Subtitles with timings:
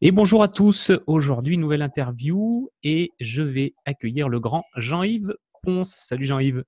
[0.00, 0.92] Et bonjour à tous.
[1.08, 5.90] Aujourd'hui, nouvelle interview et je vais accueillir le grand Jean-Yves Ponce.
[5.90, 6.62] Salut Jean-Yves.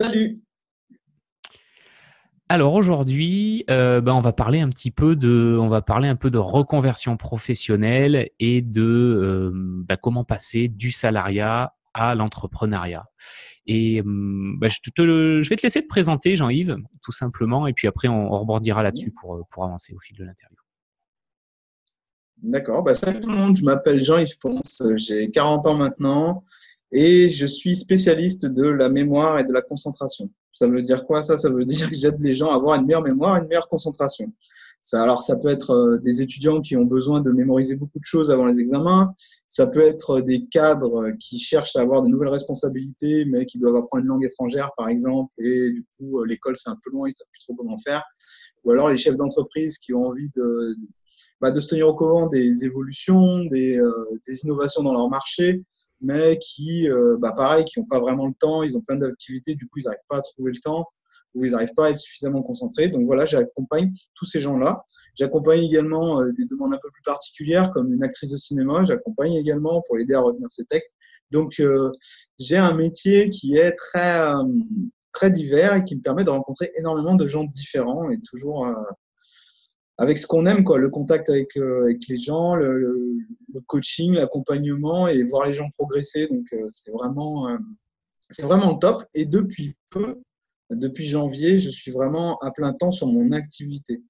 [0.00, 0.40] Salut.
[2.48, 6.14] Alors aujourd'hui, euh, ben, on va parler un petit peu de, on va parler un
[6.14, 13.06] peu de reconversion professionnelle et de euh, ben, comment passer du salariat à l'entrepreneuriat.
[13.66, 14.78] Et hum, ben, je,
[15.42, 18.84] je, vais te laisser te présenter, Jean-Yves, tout simplement, et puis après on, on rebordira
[18.84, 20.58] là-dessus pour, pour avancer au fil de l'interview.
[22.42, 26.42] D'accord, bah, salut tout le monde, je m'appelle Jean-Yves Ponce, j'ai 40 ans maintenant
[26.90, 30.28] et je suis spécialiste de la mémoire et de la concentration.
[30.52, 31.38] Ça veut dire quoi ça?
[31.38, 34.32] Ça veut dire que j'aide les gens à avoir une meilleure mémoire une meilleure concentration.
[34.80, 38.04] Ça, alors, ça peut être euh, des étudiants qui ont besoin de mémoriser beaucoup de
[38.04, 39.12] choses avant les examens.
[39.46, 43.76] Ça peut être des cadres qui cherchent à avoir de nouvelles responsabilités, mais qui doivent
[43.76, 47.08] apprendre une langue étrangère, par exemple, et du coup, euh, l'école, c'est un peu loin,
[47.08, 48.02] ils savent plus trop comment faire.
[48.64, 50.76] Ou alors les chefs d'entreprise qui ont envie de,
[51.42, 53.92] bah, de se tenir au courant des évolutions, des, euh,
[54.28, 55.64] des innovations dans leur marché,
[56.00, 59.56] mais qui, euh, bah, pareil, qui n'ont pas vraiment le temps, ils ont plein d'activités,
[59.56, 60.86] du coup, ils n'arrivent pas à trouver le temps
[61.34, 62.90] ou ils n'arrivent pas à être suffisamment concentrés.
[62.90, 64.84] Donc voilà, j'accompagne tous ces gens-là.
[65.16, 68.84] J'accompagne également euh, des demandes un peu plus particulières, comme une actrice de cinéma.
[68.84, 70.94] J'accompagne également pour l'aider à retenir ses textes.
[71.32, 71.62] Donc
[72.38, 74.34] j'ai un métier qui est très
[75.12, 78.66] très divers et qui me permet de rencontrer énormément de gens différents et toujours
[79.98, 83.18] avec ce qu'on aime, quoi, le contact avec, euh, les gens, le,
[83.66, 86.26] coaching, l'accompagnement et voir les gens progresser.
[86.28, 87.58] Donc, euh, c'est vraiment, euh,
[88.40, 89.04] vraiment top.
[89.14, 90.20] Et depuis peu,
[90.70, 94.02] depuis janvier, je suis vraiment à plein temps sur mon activité.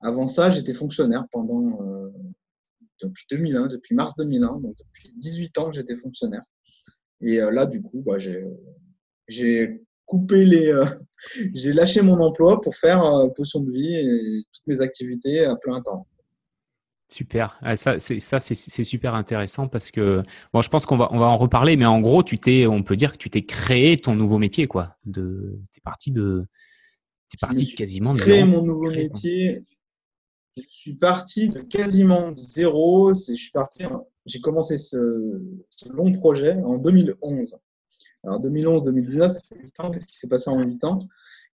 [0.00, 1.78] Avant ça, j'étais fonctionnaire pendant
[3.00, 6.42] depuis 2001, depuis mars 2001, donc depuis 18 ans que j'étais fonctionnaire.
[7.20, 9.80] Et là, du coup, bah, j'ai
[10.12, 10.66] coupé les.
[10.66, 10.84] Euh,
[11.54, 15.56] j'ai lâché mon emploi pour faire euh, potion de vie et toutes mes activités à
[15.56, 16.06] plein temps.
[17.10, 17.58] Super.
[17.62, 21.18] Ah, ça, c'est ça, c'est super intéressant parce que bon, je pense qu'on va on
[21.18, 23.98] va en reparler, mais en gros, tu t'es, on peut dire que tu t'es créé
[23.98, 24.96] ton nouveau métier, quoi.
[25.04, 26.46] De, t'es parti de,
[27.30, 29.62] t'es parti quasiment de créer mon nouveau métier.
[30.56, 33.12] Je suis parti de quasiment zéro.
[33.14, 33.84] Je suis parti.
[34.24, 34.96] J'ai commencé ce,
[35.68, 37.58] ce long projet en 2011.
[38.24, 39.90] Alors 2011-2019, ça fait 8 ans.
[39.90, 41.00] Qu'est-ce qui s'est passé en 8 ans?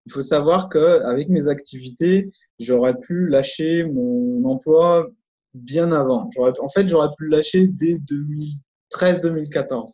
[0.05, 2.29] Il faut savoir qu'avec mes activités,
[2.59, 5.07] j'aurais pu lâcher mon emploi
[5.53, 6.29] bien avant.
[6.37, 7.99] En fait, j'aurais pu le lâcher dès
[8.93, 9.93] 2013-2014.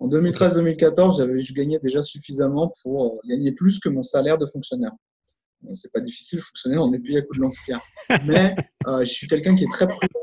[0.00, 4.92] En 2013-2014, je gagnais déjà suffisamment pour euh, gagner plus que mon salaire de fonctionnaire.
[5.72, 7.80] C'est pas difficile, fonctionnaire, on est payé à coup de lance-pierre.
[8.26, 8.54] Mais
[8.86, 10.20] euh, je suis quelqu'un qui est très prudent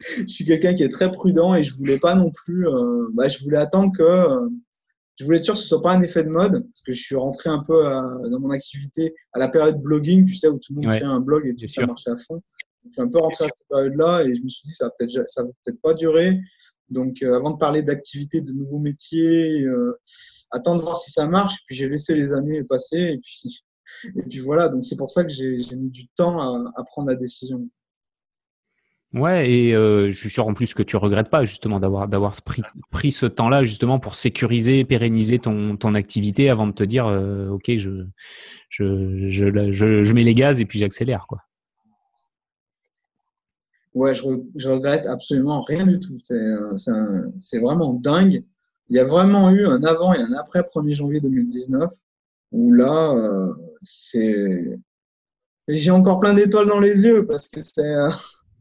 [0.00, 2.66] je suis quelqu'un qui est très prudent et je voulais pas non plus.
[2.68, 4.02] Euh, bah, je voulais attendre que.
[4.02, 4.48] Euh,
[5.16, 7.02] je voulais être sûr que ce soit pas un effet de mode parce que je
[7.02, 7.84] suis rentré un peu
[8.30, 11.20] dans mon activité à la période blogging, tu sais, où tout le monde fait un
[11.20, 12.40] blog et tout ça marchait à fond.
[12.86, 14.92] Je suis un peu rentré à cette période-là et je me suis dit ça va
[14.98, 16.40] peut-être ça va peut-être pas durer.
[16.88, 19.66] Donc euh, avant de parler d'activité, de nouveaux métiers,
[20.52, 21.58] attendre de voir si ça marche.
[21.66, 23.62] Puis j'ai laissé les années passer et puis
[24.16, 24.70] et puis voilà.
[24.70, 27.68] Donc c'est pour ça que j'ai mis du temps à, à prendre la décision.
[29.12, 32.40] Ouais, et euh, je suis sûr en plus que tu regrettes pas justement d'avoir d'avoir
[32.42, 32.62] pris,
[32.92, 37.48] pris ce temps-là justement pour sécuriser, pérenniser ton, ton activité avant de te dire euh,
[37.48, 38.04] ok je
[38.68, 41.40] je, je, je, mets les gaz et puis j'accélère quoi.
[43.94, 44.22] Ouais, je,
[44.54, 46.16] je regrette absolument rien du tout.
[46.22, 48.44] C'est vraiment dingue.
[48.90, 51.90] Il y a vraiment eu un avant et un après 1er janvier 2019
[52.52, 54.78] où là euh, c'est
[55.66, 57.96] j'ai encore plein d'étoiles dans les yeux parce que c'est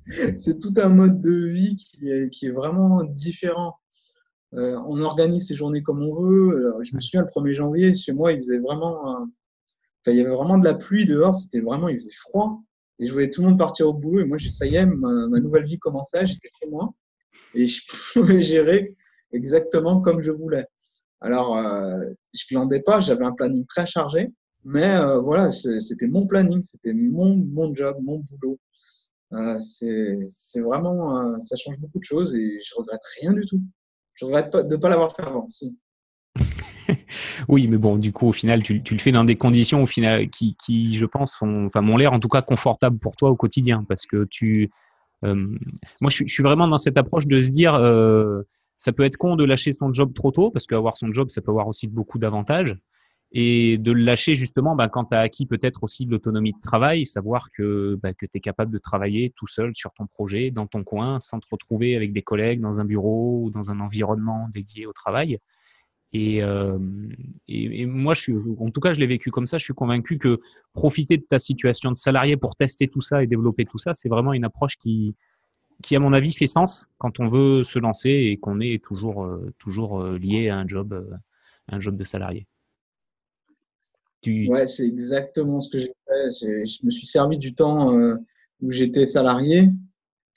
[0.38, 3.76] c'est tout un mode de vie qui est, vraiment différent.
[4.56, 6.74] Euh, on organise ses journées comme on veut.
[6.82, 9.28] je me souviens, le 1er janvier, chez moi, il faisait vraiment.
[10.08, 11.36] il y avait vraiment de la pluie dehors.
[11.36, 11.88] C'était vraiment.
[11.90, 12.64] Il faisait froid.
[13.00, 14.22] Et je voyais tout le monde partir au boulot.
[14.22, 16.26] Et moi, ça y est, ma, nouvelle vie commençait.
[16.26, 16.94] J'étais chez moi.
[17.54, 17.82] Et je
[18.14, 18.96] pouvais gérer
[19.32, 20.66] exactement comme je voulais.
[21.22, 22.02] Alors, euh,
[22.34, 23.00] je glandais pas.
[23.00, 24.30] J'avais un planning très chargé.
[24.66, 26.64] Mais euh, voilà, c'était mon planning.
[26.64, 28.60] C'était mon, mon job, mon boulot.
[29.34, 33.62] Euh, c'est vraiment, euh, ça change beaucoup de choses et je regrette rien du tout.
[34.14, 35.48] Je regrette pas, de ne pas l'avoir fait avant.
[37.48, 39.86] Oui, mais bon, du coup, au final, tu, tu, le fais dans des conditions au
[39.86, 43.36] final qui, qui je pense, enfin, m'ont l'air en tout cas confortables pour toi au
[43.36, 44.72] quotidien, parce que tu,
[45.24, 45.36] euh,
[46.02, 47.74] moi, je, je, suis vraiment dans cette approche de se dire,
[48.76, 51.42] ça peut être con de lâcher son job trop tôt, parce qu'avoir son job, ça
[51.42, 52.76] peut avoir aussi beaucoup d'avantages
[53.32, 56.62] et de le lâcher justement ben, quand tu as acquis peut-être aussi de l'autonomie de
[56.62, 60.50] travail, savoir que, ben, que tu es capable de travailler tout seul sur ton projet,
[60.52, 63.80] dans ton coin, sans te retrouver avec des collègues dans un bureau ou dans un
[63.80, 65.40] environnement dédié au travail.
[66.12, 66.38] Et,
[67.48, 69.60] et, moi, je suis, en tout cas, je l'ai vécu comme ça.
[69.60, 70.40] Je suis convaincu que
[70.74, 74.10] profiter de ta situation de salarié pour tester tout ça et développer tout ça, c'est
[74.10, 75.16] vraiment une approche qui,
[75.84, 79.30] qui, à mon avis, fait sens quand on veut se lancer et qu'on est toujours,
[79.60, 81.20] toujours lié à un job,
[81.68, 82.48] un job de salarié.
[84.26, 86.66] Ouais, c'est exactement ce que j'ai fait.
[86.66, 87.94] Je me suis servi du temps
[88.62, 89.70] où j'étais salarié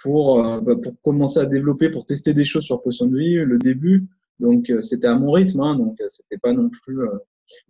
[0.03, 3.59] pour, bah, pour commencer à développer, pour tester des choses sur Potion de Vie, le
[3.59, 4.09] début.
[4.43, 7.01] Donc, euh, c'était à mon rythme, hein, donc euh, c'était pas non plus.
[7.01, 7.19] Euh,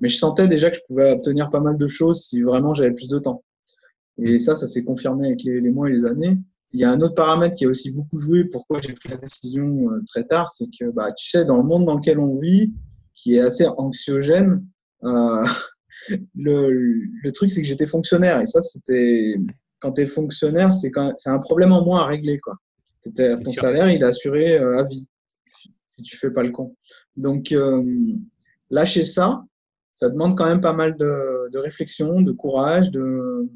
[0.00, 2.92] mais je sentais déjà que je pouvais obtenir pas mal de choses si vraiment j'avais
[2.92, 3.44] plus de temps.
[4.18, 6.38] Et ça, ça s'est confirmé avec les, mois et les années.
[6.72, 8.44] Il y a un autre paramètre qui a aussi beaucoup joué.
[8.44, 11.84] Pourquoi j'ai pris la décision très tard, c'est que, bah, tu sais, dans le monde
[11.84, 12.72] dans lequel on vit,
[13.14, 14.64] qui est assez anxiogène,
[15.04, 15.44] euh,
[16.34, 16.70] le,
[17.22, 18.40] le, truc, c'est que j'étais fonctionnaire.
[18.40, 19.36] Et ça, c'était
[19.80, 20.90] quand tu es fonctionnaire, c'est
[21.26, 22.38] un problème en moins à régler.
[22.38, 22.54] Quoi.
[23.16, 25.06] Ton salaire, il est assuré à vie
[25.96, 26.74] si tu fais pas le con.
[27.16, 27.82] Donc, euh,
[28.70, 29.44] lâcher ça,
[29.92, 33.48] ça demande quand même pas mal de, réflexion, de courage, de.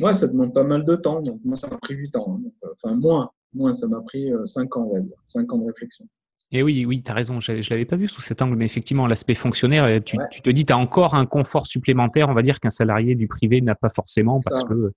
[0.00, 1.20] Ouais, ça demande pas mal de temps.
[1.20, 2.40] Donc, moi, ça m'a pris 8 ans.
[2.44, 2.68] Hein.
[2.72, 3.30] enfin, moins.
[3.54, 5.16] Moins, ça m'a pris 5 euh, ans, on va dire.
[5.26, 6.06] 5 ans de réflexion.
[6.54, 8.66] Et oui, oui, tu as raison, je ne l'avais pas vu sous cet angle, mais
[8.66, 12.34] effectivement, l'aspect fonctionnaire, euh, tu, tu, te dis, tu as encore un confort supplémentaire, on
[12.34, 14.92] va dire, qu'un salarié du privé n'a pas forcément, parce que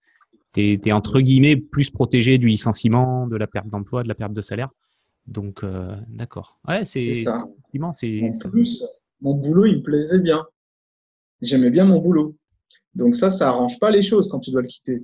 [0.54, 4.34] tu es, entre guillemets plus protégé du licenciement, de la perte d'emploi, de la perte
[4.34, 4.70] de salaire.
[5.28, 6.60] Donc, euh, d'accord.
[6.68, 7.40] Ouais, c'est ça.
[7.40, 8.86] En plus,
[9.22, 10.46] mon boulot, il me plaisait bien.
[11.42, 12.36] J'aimais bien mon boulot.
[12.94, 14.98] Donc ça, ça arrange pas les choses quand tu dois le quitter.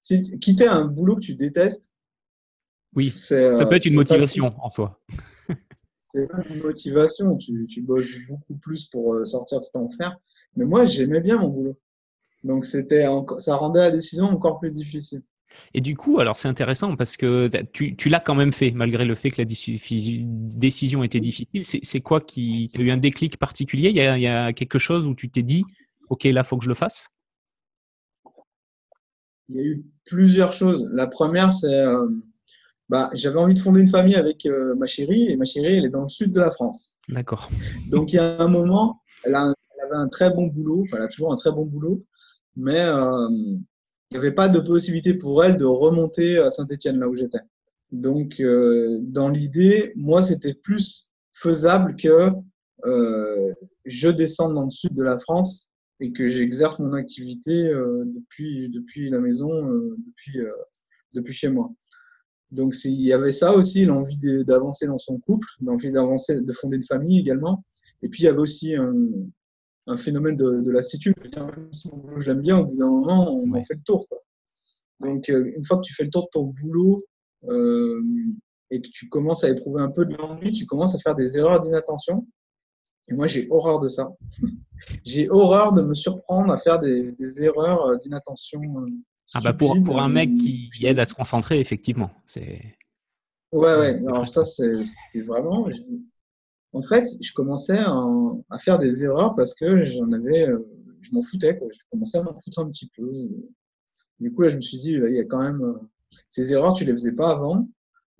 [0.00, 1.92] Si quitter un boulot que tu détestes.
[2.94, 3.12] Oui.
[3.14, 5.00] Ça euh, peut être une motivation en soi.
[6.12, 7.36] C'est une motivation.
[7.36, 10.16] Tu, tu, bosses beaucoup plus pour euh, sortir de cet enfer.
[10.56, 11.78] Mais moi, j'aimais bien mon boulot.
[12.44, 13.06] Donc c'était,
[13.38, 15.22] ça rendait la décision encore plus difficile.
[15.74, 19.04] Et du coup, alors c'est intéressant parce que tu, tu l'as quand même fait, malgré
[19.04, 21.62] le fait que la décision était difficile.
[21.64, 22.70] C'est quoi qui.
[22.74, 23.90] Tu as eu un déclic particulier?
[23.90, 25.64] Il y, a, il y, a, quelque chose où tu t'es dit,
[26.08, 27.08] OK, là, il faut que je le fasse?
[29.50, 30.90] Il y a eu plusieurs choses.
[30.92, 31.74] La première, c'est.
[31.74, 32.08] Euh,
[32.88, 35.84] bah, j'avais envie de fonder une famille avec euh, ma chérie, et ma chérie, elle
[35.84, 36.98] est dans le sud de la France.
[37.08, 37.50] D'accord.
[37.88, 41.02] Donc il y a un moment, elle, a, elle, avait un très bon boulot, elle
[41.02, 42.04] a toujours un très bon boulot,
[42.56, 42.80] mais.
[42.80, 43.28] Euh,
[44.10, 47.40] il n'y avait pas de possibilité pour elle de remonter à Saint-Etienne, là où j'étais.
[47.92, 52.28] Donc, euh, dans l'idée, moi, c'était plus faisable que
[53.86, 57.72] je descende dans le sud de la France et que j'exerce mon activité
[58.04, 59.48] depuis, depuis la maison,
[60.06, 60.40] depuis,
[61.14, 61.72] depuis chez moi.
[62.52, 66.76] Donc, il y avait ça aussi, l'envie d'avancer dans son couple, l'envie d'avancer, de fonder
[66.76, 67.64] une famille également.
[68.02, 68.94] Et puis, il y avait aussi un,
[69.86, 71.14] un phénomène de, de lassitude.
[71.34, 73.82] Même si mon boulot, je l'aime bien, au bout d'un moment, on en fait le
[73.82, 74.06] tour.
[74.06, 74.18] Quoi.
[75.00, 77.04] Donc, euh, une fois que tu fais le tour de ton boulot
[77.48, 78.02] euh,
[78.70, 81.38] et que tu commences à éprouver un peu de l'ennui, tu commences à faire des
[81.38, 82.26] erreurs d'inattention.
[83.08, 84.10] Et moi, j'ai horreur de ça.
[85.04, 88.60] j'ai horreur de me surprendre à faire des, des erreurs euh, d'inattention.
[89.34, 92.10] Ah bah pour, pour un mec qui, qui, aide à se concentrer, effectivement.
[92.26, 92.76] C'est...
[93.52, 93.96] Ouais, ouais.
[94.06, 95.68] Alors ça, c'était vraiment
[96.72, 100.58] en fait, je commençais à, faire des erreurs parce que j'en avais, euh,
[101.02, 101.68] je m'en foutais, quoi.
[101.70, 103.10] Je commençais à m'en foutre un petit peu.
[104.20, 105.74] Du coup, là, je me suis dit, il y a quand même euh,
[106.28, 107.68] ces erreurs, tu les faisais pas avant.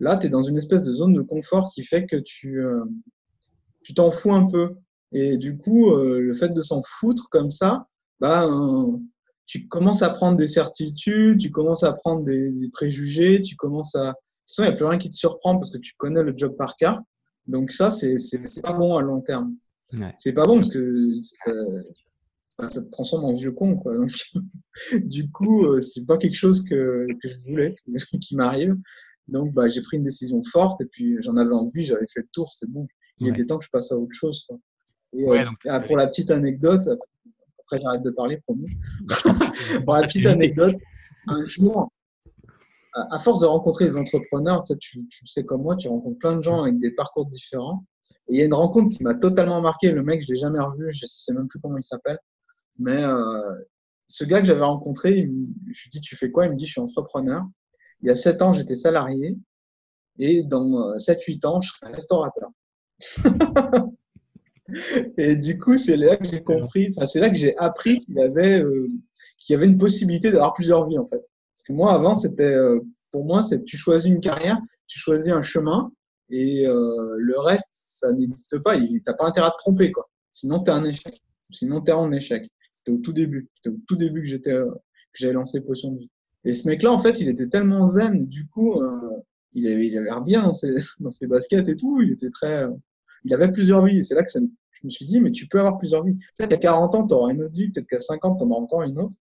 [0.01, 2.85] Là, tu es dans une espèce de zone de confort qui fait que tu euh,
[3.83, 4.75] tu t'en fous un peu.
[5.13, 7.87] Et du coup, le fait de s'en foutre comme ça,
[8.19, 8.49] bah,
[9.47, 13.95] tu commences à prendre des certitudes, tu commences à prendre des, des préjugés, tu commences
[13.95, 14.07] à.
[14.07, 16.23] De toute façon, il n'y a plus rien qui te surprend parce que tu connais
[16.23, 17.01] le job par cœur.
[17.47, 18.17] Donc ça, c'est
[18.63, 19.55] pas bon à long terme.
[20.15, 21.53] C'est pas bon parce que ça,
[22.69, 23.77] ça, te transforme en vieux con.
[23.77, 23.97] Quoi.
[23.97, 24.11] Donc,
[25.05, 27.75] du coup, euh, c'est pas quelque chose que, que je voulais,
[28.21, 28.75] qui m'arrive.
[29.29, 32.29] Donc bah, j'ai pris une décision forte et puis j'en avais envie, j'avais fait le
[32.33, 32.87] tour, c'est bon.
[33.19, 34.45] Il était temps que je passe à autre chose.
[34.49, 34.59] Quoi.
[35.13, 36.83] Et, euh, ah, pour la petite anecdote,
[37.73, 38.69] après, j'arrête de parler, pour nous.
[39.85, 40.77] pour la petite anecdote,
[41.27, 41.91] un jour,
[42.95, 46.19] à force de rencontrer des entrepreneurs, tu, sais, tu, tu, sais comme moi, tu rencontres
[46.19, 47.85] plein de gens avec des parcours différents.
[48.29, 49.91] Et il y a une rencontre qui m'a totalement marqué.
[49.91, 52.19] Le mec, je l'ai jamais revu, je sais même plus comment il s'appelle.
[52.79, 53.55] Mais euh,
[54.07, 56.47] ce gars que j'avais rencontré, je lui dis, tu fais quoi?
[56.47, 57.43] Il me dit, je suis entrepreneur.
[58.03, 59.39] Il y a 7 ans, j'étais salarié.
[60.19, 62.51] Et dans 7-8 euh, ans, je serai restaurateur.
[65.17, 68.19] et du coup, c'est là que j'ai compris, enfin, c'est là que j'ai appris qu'il
[68.21, 68.87] avait, euh,
[69.39, 71.17] qu'il y avait une possibilité d'avoir plusieurs vies, en fait.
[71.19, 75.33] Parce que moi, avant, c'était, euh, pour moi, c'est tu choisis une carrière, tu choisis
[75.33, 75.93] un chemin,
[76.31, 78.79] et euh, le reste, ça n'existe pas.
[78.79, 80.09] Tu n'as pas intérêt à te tromper, quoi.
[80.33, 81.21] Sinon, tu es un échec.
[81.51, 82.49] Sinon, tu es en échec.
[82.73, 83.51] C'était au tout début.
[83.57, 86.11] C'était au tout début que j'étais, euh, que j'avais lancé Potion de vie.
[86.45, 88.83] Et ce mec-là, en fait, il était tellement zen, du coup,
[89.53, 92.01] il avait, il avait l'air bien dans ses, dans ses, baskets et tout.
[92.03, 92.67] Il était très,
[93.25, 93.99] il avait plusieurs vies.
[93.99, 94.41] Et c'est là que je
[94.85, 96.17] me suis dit, mais tu peux avoir plusieurs vies.
[96.37, 98.61] Peut-être qu'à 40 ans, tu auras une autre vie, peut-être qu'à 50, tu en auras
[98.61, 99.15] encore une autre.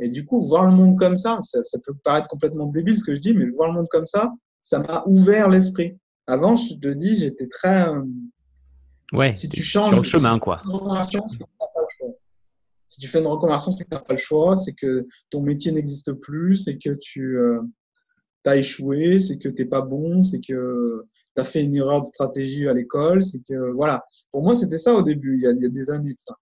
[0.00, 3.14] Et du coup, voir le monde comme ça, ça, peut paraître complètement débile ce que
[3.14, 5.98] je dis, mais voir le monde comme ça, ça m'a ouvert l'esprit.
[6.26, 7.88] Avant, je te dis, j'étais très.
[7.88, 8.02] Euh,
[9.12, 9.92] ouais, si tu changes.
[9.92, 10.62] Sur le chemin, quoi.
[12.86, 15.42] Si tu fais une reconversion, c'est que tu n'as pas le choix, c'est que ton
[15.42, 17.60] métier n'existe plus, c'est que tu euh,
[18.50, 22.02] as échoué, c'est que tu n'es pas bon, c'est que tu as fait une erreur
[22.02, 23.72] de stratégie à l'école, c'est que.
[23.72, 24.04] Voilà.
[24.30, 26.34] Pour moi, c'était ça au début, il y, a, des années de ça.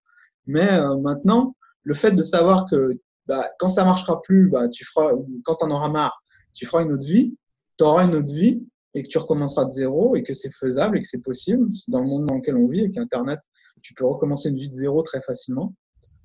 [0.46, 4.84] Mais euh, maintenant, le fait de savoir que bah, quand ça marchera plus, bah, tu
[4.84, 5.12] feras,
[5.44, 6.22] quand tu en auras marre,
[6.54, 7.36] tu feras une autre vie,
[7.78, 10.98] tu auras une autre vie et que tu recommenceras de zéro et que c'est faisable
[10.98, 13.40] et que c'est possible dans le monde dans lequel on vit avec Internet,
[13.80, 15.74] tu peux recommencer une vie de zéro très facilement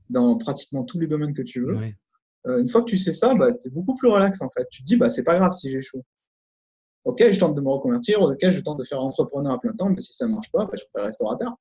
[0.09, 1.77] dans pratiquement tous les domaines que tu veux.
[2.47, 4.67] Euh, une fois que tu sais ça, bah, tu es beaucoup plus relax en fait.
[4.71, 6.03] Tu te dis, bah, c'est pas grave si j'échoue.
[7.03, 9.89] Ok, je tente de me reconvertir, ok, je tente de faire entrepreneur à plein temps,
[9.89, 11.53] mais si ça ne marche pas, bah, je ferai restaurateur.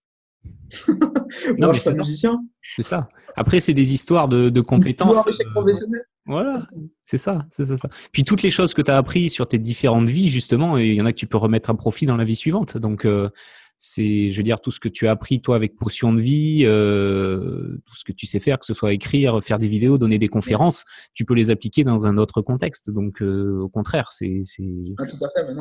[1.59, 2.40] non, je suis musicien.
[2.62, 3.09] C'est ça.
[3.37, 5.26] Après, c'est des histoires de, de compétences.
[5.26, 5.83] Euh,
[6.26, 6.66] voilà,
[7.02, 7.88] c'est ça, c'est ça, ça.
[8.12, 11.00] Puis toutes les choses que tu as apprises sur tes différentes vies, justement, il y
[11.00, 12.76] en a que tu peux remettre à profit dans la vie suivante.
[12.76, 13.31] Donc, euh,
[13.78, 16.62] c'est, je veux dire, tout ce que tu as appris toi avec Potion de vie,
[16.64, 20.18] euh, tout ce que tu sais faire, que ce soit écrire, faire des vidéos, donner
[20.18, 22.90] des conférences, tu peux les appliquer dans un autre contexte.
[22.90, 24.64] Donc, euh, au contraire, c'est c'est
[24.99, 25.04] ah,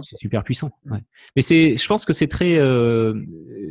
[0.01, 0.71] c'est super puissant.
[0.89, 0.99] Ouais.
[1.35, 3.21] Mais c'est, je pense que c'est très, euh,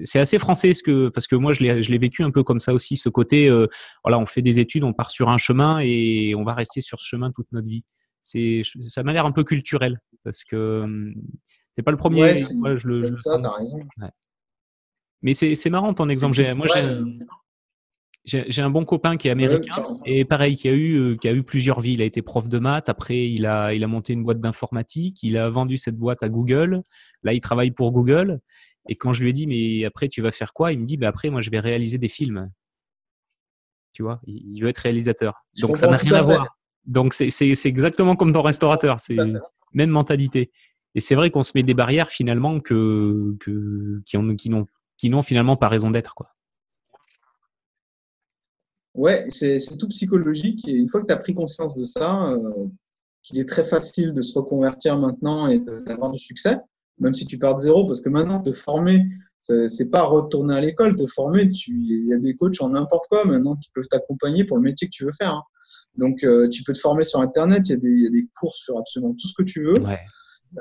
[0.02, 2.42] c'est assez français, ce que parce que moi je l'ai je l'ai vécu un peu
[2.42, 3.66] comme ça aussi, ce côté, euh,
[4.04, 7.00] voilà, on fait des études, on part sur un chemin et on va rester sur
[7.00, 7.84] ce chemin toute notre vie.
[8.20, 10.84] C'est, ça m'a l'air un peu culturel parce que
[11.76, 12.22] c'est pas le premier.
[12.22, 13.14] Ouais, moi, je le.
[13.16, 13.78] Ça, raison.
[14.00, 14.08] Ouais.
[15.24, 16.36] Mais c'est marrant ton exemple.
[16.54, 16.66] Moi,
[18.26, 21.32] j'ai un bon copain qui est américain et pareil, qui a eu euh, qui a
[21.32, 21.94] eu plusieurs vies.
[21.94, 22.90] Il a été prof de maths.
[22.90, 25.22] Après, il a il a monté une boîte d'informatique.
[25.22, 26.82] Il a vendu cette boîte à Google.
[27.22, 28.40] Là, il travaille pour Google.
[28.86, 30.72] Et quand je lui ai dit mais après tu vas faire quoi?
[30.72, 32.50] Il me dit bah après moi je vais réaliser des films.
[33.94, 35.42] Tu vois, il veut être réalisateur.
[35.58, 36.58] Donc ça n'a rien à voir.
[36.84, 37.30] Donc c'est
[37.64, 39.00] exactement comme ton restaurateur.
[39.00, 39.16] C'est
[39.72, 40.50] même mentalité.
[40.94, 44.66] Et c'est vrai qu'on se met des barrières finalement que, que qui n'ont
[45.04, 46.14] qui n'ont finalement pas raison d'être.
[46.14, 46.30] quoi.
[48.94, 50.66] Ouais, c'est tout psychologique.
[50.66, 52.38] Et une fois que tu as pris conscience de ça, euh,
[53.22, 56.56] qu'il est très facile de se reconvertir maintenant et d'avoir du succès,
[56.98, 59.04] même si tu pars de zéro, parce que maintenant, te former,
[59.38, 61.50] c'est pas retourner à l'école, te former.
[61.66, 64.86] Il y a des coachs en n'importe quoi maintenant qui peuvent t'accompagner pour le métier
[64.86, 65.34] que tu veux faire.
[65.34, 65.42] Hein.
[65.98, 68.10] Donc, euh, tu peux te former sur Internet, il y, a des, il y, a
[68.10, 69.74] des cours sur absolument tout ce que tu veux.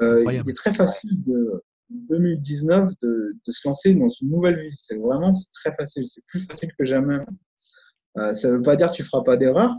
[0.01, 4.75] Euh, il est très facile de, 2019 de, de, se lancer dans une nouvelle vie.
[4.75, 7.19] C'est vraiment très facile, c'est plus facile que jamais.
[8.17, 9.73] Euh, ça ne veut pas dire que tu feras pas d'erreur,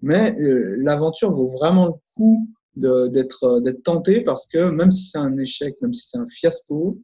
[0.00, 5.18] mais euh, l'aventure vaut vraiment le coup d'être euh, tenté parce que même si c'est
[5.18, 7.00] un échec, même si c'est un fiasco,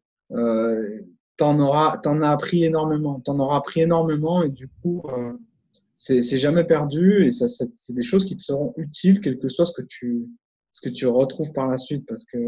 [1.36, 5.02] t'en auras t'en as appris énormément, t'en auras appris énormément et du coup
[5.94, 9.72] c'est jamais perdu et c'est des choses qui te seront utiles quel que soit ce
[9.72, 10.28] que tu
[10.72, 12.38] ce que tu retrouves par la suite parce que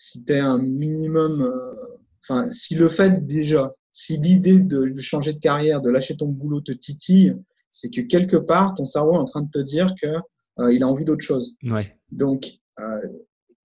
[0.00, 5.34] si tu es un minimum, euh, enfin, si le fait déjà, si l'idée de changer
[5.34, 7.36] de carrière, de lâcher ton boulot te titille,
[7.70, 10.06] c'est que quelque part, ton cerveau est en train de te dire que
[10.58, 11.54] euh, il a envie d'autre chose.
[11.64, 11.98] Ouais.
[12.12, 12.48] Donc,
[12.80, 12.98] euh,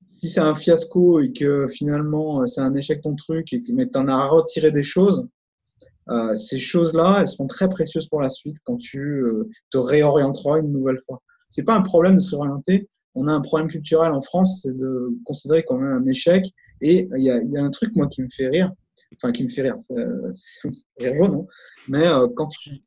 [0.06, 3.90] si c'est un fiasco et que finalement c'est un échec ton truc, et que, mais
[3.90, 5.26] tu en as retiré des choses,
[6.10, 9.24] euh, ces choses-là, elles seront très précieuses pour la suite quand tu
[9.72, 11.22] te réorienteras une nouvelle fois.
[11.48, 14.76] C'est pas un problème de se réorienter, on a un problème culturel en France, c'est
[14.76, 16.46] de considérer qu'on a un échec.
[16.82, 18.72] Et il y a, un truc, moi, qui me fait rire,
[19.16, 19.94] enfin, qui me fait rire, c'est
[21.00, 21.48] rire jaune, non
[21.88, 22.84] mais euh, quand tu.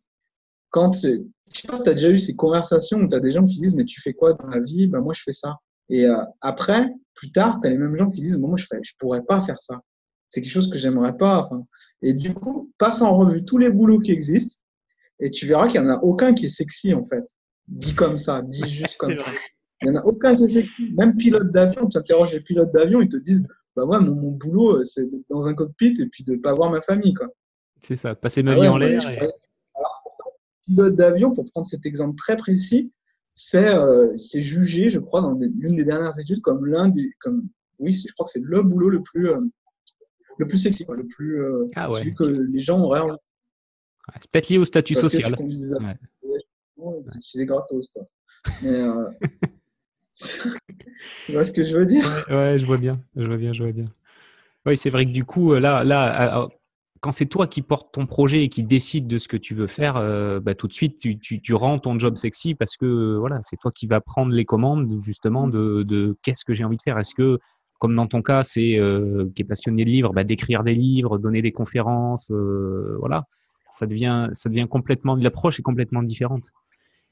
[0.70, 1.08] Quand, je
[1.50, 3.58] sais pas si tu as déjà eu ces conversations où tu as des gens qui
[3.58, 4.86] disent Mais tu fais quoi dans la vie?
[4.86, 5.56] Ben, Moi, je fais ça.
[5.88, 8.80] Et euh, après, plus tard, tu as les mêmes gens qui disent Moi, je ne
[8.82, 9.80] je pourrais pas faire ça.
[10.28, 11.38] C'est quelque chose que j'aimerais pas.
[11.38, 11.64] Enfin,
[12.02, 14.60] et du coup, passe en revue tous les boulots qui existent
[15.20, 17.24] et tu verras qu'il n'y en a aucun qui est sexy, en fait.
[17.66, 19.30] Dit comme ça, dit juste comme ça.
[19.82, 23.08] Il n'y en a aucun qui Même pilote d'avion, tu interroges les pilotes d'avion, ils
[23.08, 26.32] te disent Bah ouais, mon, mon boulot, c'est d'être dans un cockpit et puis de
[26.32, 27.14] ne pas voir ma famille.
[27.14, 27.28] quoi.
[27.80, 29.00] C'est ça, passer ma ah vie en l'air.
[30.64, 32.92] pilote d'avion, pour prendre cet exemple très précis,
[33.32, 37.10] c'est euh, jugé, je crois, dans l'une des dernières études, comme l'un des.
[37.20, 39.38] Comme, oui, je crois que c'est le boulot le plus, euh,
[40.38, 41.40] le plus sexy, quoi, le plus.
[41.40, 42.00] Euh, ah ouais.
[42.00, 43.02] Celui que les gens auraient.
[43.02, 43.16] Ouais,
[44.20, 45.36] c'est peut-être lié au statut social.
[47.20, 47.88] C'est gratos.
[47.94, 48.08] Quoi.
[48.62, 49.08] Mais, euh,
[51.26, 52.04] tu vois ce que je veux dire?
[52.28, 53.84] Ouais, je vois bien, je vois bien, je vois bien.
[54.66, 56.48] Oui, c'est vrai que du coup, euh, là, là,
[57.00, 59.66] quand c'est toi qui portes ton projet et qui décide de ce que tu veux
[59.66, 63.16] faire, euh, bah, tout de suite, tu, tu, tu, rends ton job sexy parce que
[63.18, 66.76] voilà, c'est toi qui vas prendre les commandes justement de, de qu'est-ce que j'ai envie
[66.76, 66.98] de faire.
[66.98, 67.38] Est-ce que
[67.78, 71.18] comme dans ton cas, c'est euh, qui est passionné de livres, bah, d'écrire des livres,
[71.18, 73.24] donner des conférences, euh, voilà,
[73.70, 76.50] ça devient, ça devient complètement, l'approche est complètement différente.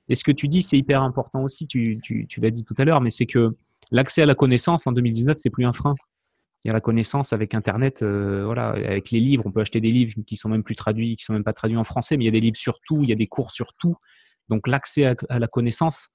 [0.08, 2.00] Et ce que tu dis, c'est hyper important aussi, tu,
[2.38, 3.56] l'as dit tout à l'heure, mais c'est que
[3.90, 5.94] l'accès à la connaissance en 2019, c'est plus un frein.
[6.64, 9.80] Il y a la connaissance avec Internet, euh, voilà, avec les livres, on peut acheter
[9.80, 12.24] des livres qui sont même plus traduits, qui sont même pas traduits en français, mais
[12.24, 13.96] il y a des livres sur tout, il y a des cours sur tout.
[14.48, 16.08] Donc l'accès à, la connaissance,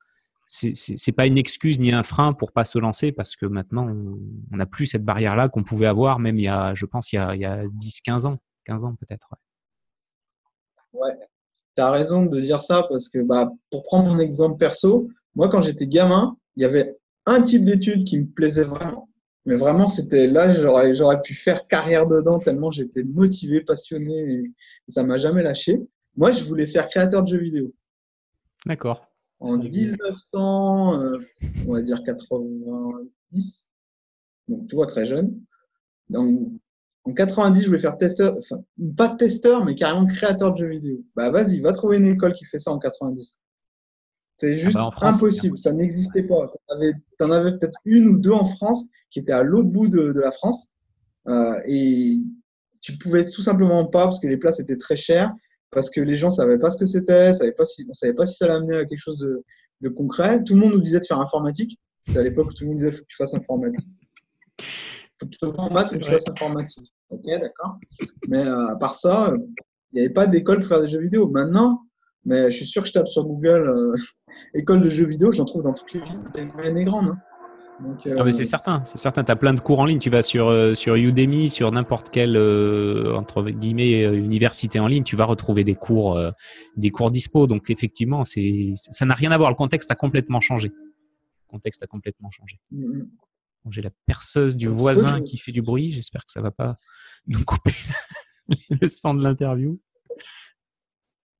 [0.46, 4.56] c'est pas une excuse ni un frein pour pas se lancer parce que maintenant on
[4.58, 7.18] n'a plus cette barrière là qu'on pouvait avoir même il y a je pense il
[7.18, 9.30] y a, il y a 10 15 ans 15 ans peut-être
[10.94, 11.31] ouais.
[11.82, 15.50] Tu as raison de dire ça parce que bah, pour prendre mon exemple perso moi
[15.50, 16.96] quand j'étais gamin il y avait
[17.26, 19.10] un type d'études qui me plaisait vraiment.
[19.46, 24.54] Mais vraiment c'était là j'aurais j'aurais pu faire carrière dedans tellement j'étais motivé passionné et
[24.88, 25.82] ça m'a jamais lâché.
[26.16, 27.74] Moi je voulais faire créateur de jeux vidéo.
[28.68, 29.02] D'accord.
[29.40, 31.18] En 1900, euh,
[31.68, 33.72] on va dire 90,
[34.48, 35.42] donc tu vois, très jeune.
[36.10, 36.52] Donc,
[37.03, 38.63] en 90, je voulais faire testeur, enfin,
[38.96, 41.03] pas testeur, mais carrément créateur de jeux vidéo.
[41.15, 43.39] Bah vas-y, va trouver une école qui fait ça en 90.
[44.36, 46.50] C'est juste ah bah France, impossible, ça n'existait pas.
[46.51, 50.12] Tu en avais, peut-être une ou deux en France qui étaient à l'autre bout de,
[50.12, 50.70] de, la France.
[51.27, 52.17] Euh, et
[52.81, 55.31] tu pouvais tout simplement pas, parce que les places étaient très chères,
[55.72, 57.93] parce que les gens ne savaient pas ce que c'était, savaient pas si, on ne
[57.93, 59.43] savait pas si ça allait amener à quelque chose de,
[59.81, 60.43] de, concret.
[60.43, 61.79] Tout le monde nous disait de faire informatique.
[62.08, 63.88] C'était à l'époque où tout le monde disait faut que tu fasses informatique.
[65.72, 66.94] Maths, faut que tu fasses informatique.
[67.10, 67.78] Ok, d'accord.
[68.28, 69.34] Mais euh, à part ça,
[69.92, 71.30] il n'y avait pas d'école pour faire des jeux vidéo.
[71.30, 71.82] Maintenant,
[72.25, 73.96] mais je suis sûr que je tape sur Google euh,
[74.54, 77.08] école de jeux vidéo, j'en trouve dans toutes les villes, moyennes et grandes.
[77.08, 77.18] Hein.
[78.18, 79.24] Ah mais c'est certain, c'est certain.
[79.24, 80.00] Tu as plein de cours en ligne.
[80.00, 84.88] Tu vas sur, euh, sur Udemy, sur n'importe quelle euh, entre guillemets euh, université en
[84.88, 86.20] ligne, tu vas retrouver des cours,
[86.78, 87.48] des cours dispo.
[87.48, 89.50] Donc effectivement, c'est ça n'a rien à voir.
[89.50, 90.70] Le contexte a complètement changé.
[90.70, 92.60] Le contexte a complètement changé.
[93.70, 95.91] J'ai la perceuse du voisin qui fait du bruit.
[95.91, 96.75] J'espère que ça va pas
[97.27, 97.75] nous couper
[98.70, 99.80] le son de l'interview.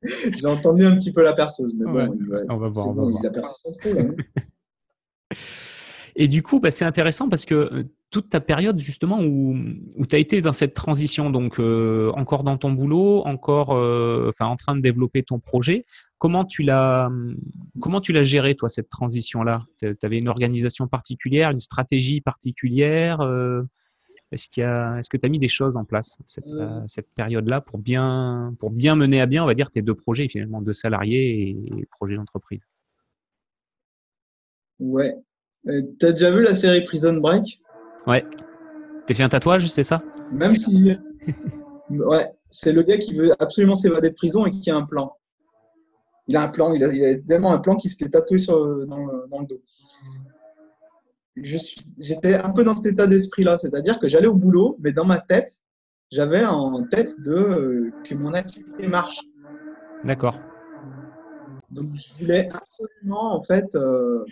[0.04, 2.18] J'ai entendu un petit peu la perceuse, mais bon,
[2.50, 2.88] on va voir.
[2.88, 3.22] On va bon, voir.
[3.24, 4.04] Il a percé son trou, là,
[6.16, 9.56] Et du coup, bah, c'est intéressant parce que euh, toute ta période justement où,
[9.96, 14.30] où tu as été dans cette transition, donc euh, encore dans ton boulot, encore euh,
[14.30, 15.86] enfin en train de développer ton projet,
[16.18, 17.10] comment tu l'as
[17.80, 22.20] comment tu l'as géré toi cette transition là Tu avais une organisation particulière, une stratégie
[22.20, 23.22] particulière
[24.34, 26.50] Est-ce qu'il y a est-ce que tu as mis des choses en place cette,
[26.88, 29.96] cette période là pour bien pour bien mener à bien, on va dire tes deux
[29.96, 32.68] projets finalement, deux salariés et, et projet d'entreprise?
[34.82, 35.31] Ouais, euh,
[36.00, 37.62] t'as déjà vu la série Prison Break?
[38.08, 38.26] Ouais.
[39.06, 40.02] T'es fait un tatouage, c'est ça?
[40.32, 40.98] Même si.
[41.90, 45.16] ouais, c'est le gars qui veut absolument s'évader de prison et qui a un plan.
[46.28, 48.98] Il a un plan, il a, tellement un plan qu'il se l'est tatoué sur, dans,
[48.98, 49.62] le, dans le dos.
[51.36, 55.18] J'étais un peu dans cet état d'esprit-là, c'est-à-dire que j'allais au boulot, mais dans ma
[55.18, 55.62] tête,
[56.12, 59.20] j'avais en tête de euh, que mon activité marche.
[60.04, 60.38] D'accord.
[61.72, 64.26] Donc je voulais absolument en fait euh,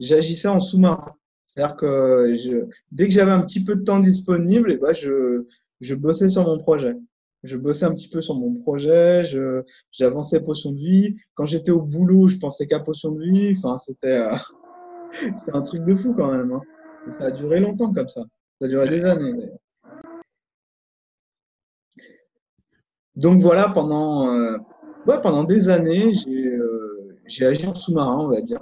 [0.00, 1.14] j'agissais en sous-marin.
[1.46, 4.92] C'est-à-dire que je, dès que j'avais un petit peu de temps disponible, et eh ben
[4.92, 5.44] je,
[5.80, 6.94] je bossais sur mon projet.
[7.42, 9.22] Je bossais un petit peu sur mon projet,
[9.92, 11.16] j'avançais potion de vie.
[11.34, 13.54] Quand j'étais au boulot, je pensais qu'à potion de vie.
[13.56, 14.36] Enfin, c'était euh,
[15.52, 16.52] un truc de fou quand même.
[16.52, 16.62] Hein.
[17.18, 18.22] Ça a duré longtemps comme ça.
[18.60, 19.32] Ça a duré des années.
[23.14, 24.56] Donc voilà, pendant, euh,
[25.06, 28.60] ouais, pendant des années, euh, j'ai agi en sous-marin, on va dire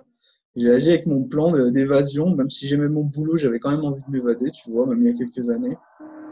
[0.57, 4.03] j'ai agi avec mon plan d'évasion, même si j'aimais mon boulot, j'avais quand même envie
[4.05, 5.77] de m'évader, tu vois, même il y a quelques années,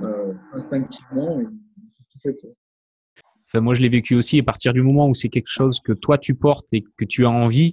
[0.03, 1.41] euh, instinctivement.
[3.47, 4.39] Enfin, moi, je l'ai vécu aussi.
[4.39, 7.27] À partir du moment où c'est quelque chose que toi tu portes et que tu
[7.27, 7.73] as envie,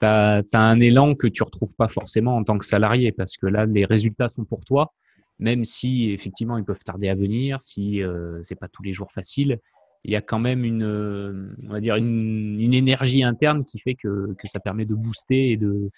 [0.00, 3.46] tu as, un élan que tu retrouves pas forcément en tant que salarié, parce que
[3.46, 4.92] là, les résultats sont pour toi,
[5.38, 9.10] même si effectivement ils peuvent tarder à venir, si euh, c'est pas tous les jours
[9.12, 9.60] facile
[10.06, 13.78] il y a quand même une, euh, on va dire une, une énergie interne qui
[13.78, 15.90] fait que, que, ça permet de booster et de,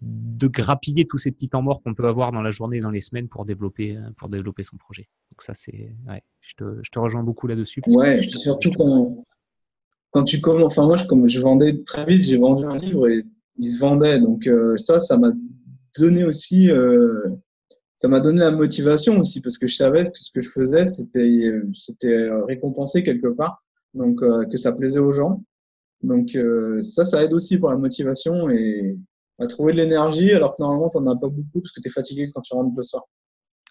[0.00, 2.90] de grappiller tous ces petits temps morts qu'on peut avoir dans la journée et dans
[2.90, 5.08] les semaines pour développer, pour développer son projet.
[5.32, 7.82] Donc ça, c'est, ouais, je te, je te rejoins beaucoup là-dessus.
[7.88, 9.20] Ouais, surtout quand,
[10.10, 13.08] quand tu commences, enfin moi, je, comme je vendais très vite, j'ai vendu un livre
[13.08, 13.22] et
[13.58, 14.20] il se vendait.
[14.20, 15.32] Donc euh, ça, ça m'a
[15.98, 17.28] donné aussi euh,
[18.00, 20.86] ça m'a donné la motivation aussi parce que je savais que ce que je faisais,
[20.86, 25.44] c'était c'était récompensé quelque part, donc euh, que ça plaisait aux gens.
[26.02, 28.96] Donc euh, ça, ça aide aussi pour la motivation et
[29.38, 31.88] à trouver de l'énergie alors que normalement, tu n'en as pas beaucoup parce que tu
[31.88, 33.02] es fatigué quand tu rentres le soir.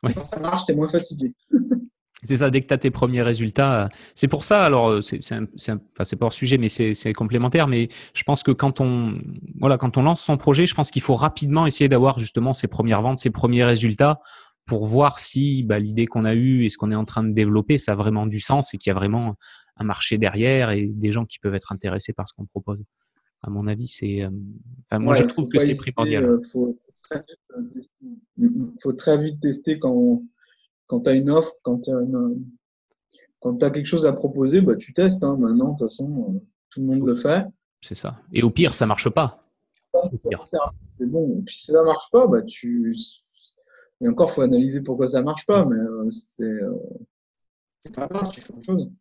[0.04, 1.34] Quand ça marche, tu es moins fatigué.
[2.24, 3.84] C'est ça, dès que tu as tes premiers résultats.
[3.84, 7.68] Euh, c'est pour ça, alors, euh, c'est enfin, pas hors sujet, mais c'est complémentaire.
[7.68, 9.18] Mais je pense que quand on,
[9.60, 12.68] voilà, quand on lance son projet, je pense qu'il faut rapidement essayer d'avoir justement ses
[12.68, 14.20] premières ventes, ses premiers résultats
[14.66, 17.32] pour voir si bah, l'idée qu'on a eue et ce qu'on est en train de
[17.32, 19.36] développer, ça a vraiment du sens et qu'il y a vraiment
[19.78, 22.84] un marché derrière et des gens qui peuvent être intéressés par ce qu'on propose.
[23.42, 24.22] À mon avis, c'est.
[24.24, 24.30] Euh,
[24.86, 26.40] enfin, moi, je trouve que c'est primordial.
[26.44, 26.78] Il faut,
[28.84, 30.22] faut, très vite tester quand,
[30.90, 34.92] quand tu as une offre, quand tu as, as, quelque chose à proposer, bah, tu
[34.92, 35.24] testes.
[35.24, 35.38] Hein.
[35.40, 37.46] Maintenant, de toute façon, tout le monde le fait.
[37.80, 38.20] C'est ça.
[38.34, 39.46] Et au pire, ça marche pas.
[40.98, 41.42] C'est bon.
[41.46, 42.94] Puis si ça marche pas, bah tu.
[44.02, 46.74] Et encore, faut analyser pourquoi ça marche pas, mais euh, c'est euh,
[47.80, 48.30] c'est pas grave.
[48.32, 48.92] Tu fais autre chose.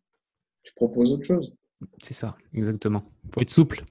[0.63, 1.53] Tu proposes autre chose.
[2.01, 3.03] C'est ça, exactement.
[3.33, 3.83] Faut être souple.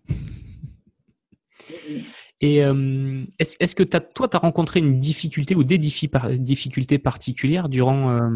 [2.41, 8.31] Et euh, est-ce que toi, tu as rencontré une difficulté ou des difficultés particulières durant,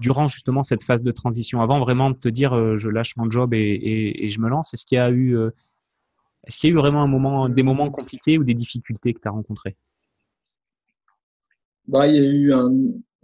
[0.00, 1.62] durant justement cette phase de transition?
[1.62, 4.96] Avant vraiment de te dire je lâche mon job et, je me lance, est-ce qu'il
[4.96, 5.38] y a eu
[6.44, 9.28] est-ce y a eu vraiment un moment, des moments compliqués ou des difficultés que tu
[9.28, 9.76] as rencontrés
[11.86, 12.52] bah, Il y a eu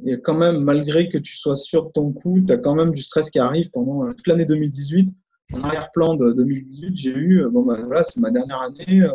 [0.05, 2.59] il y a quand même, malgré que tu sois sûr de ton coup, tu as
[2.59, 5.15] quand même du stress qui arrive pendant toute l'année 2018.
[5.55, 9.13] En arrière-plan de 2018, j'ai eu, euh, bon, bah, voilà, c'est ma dernière année, euh,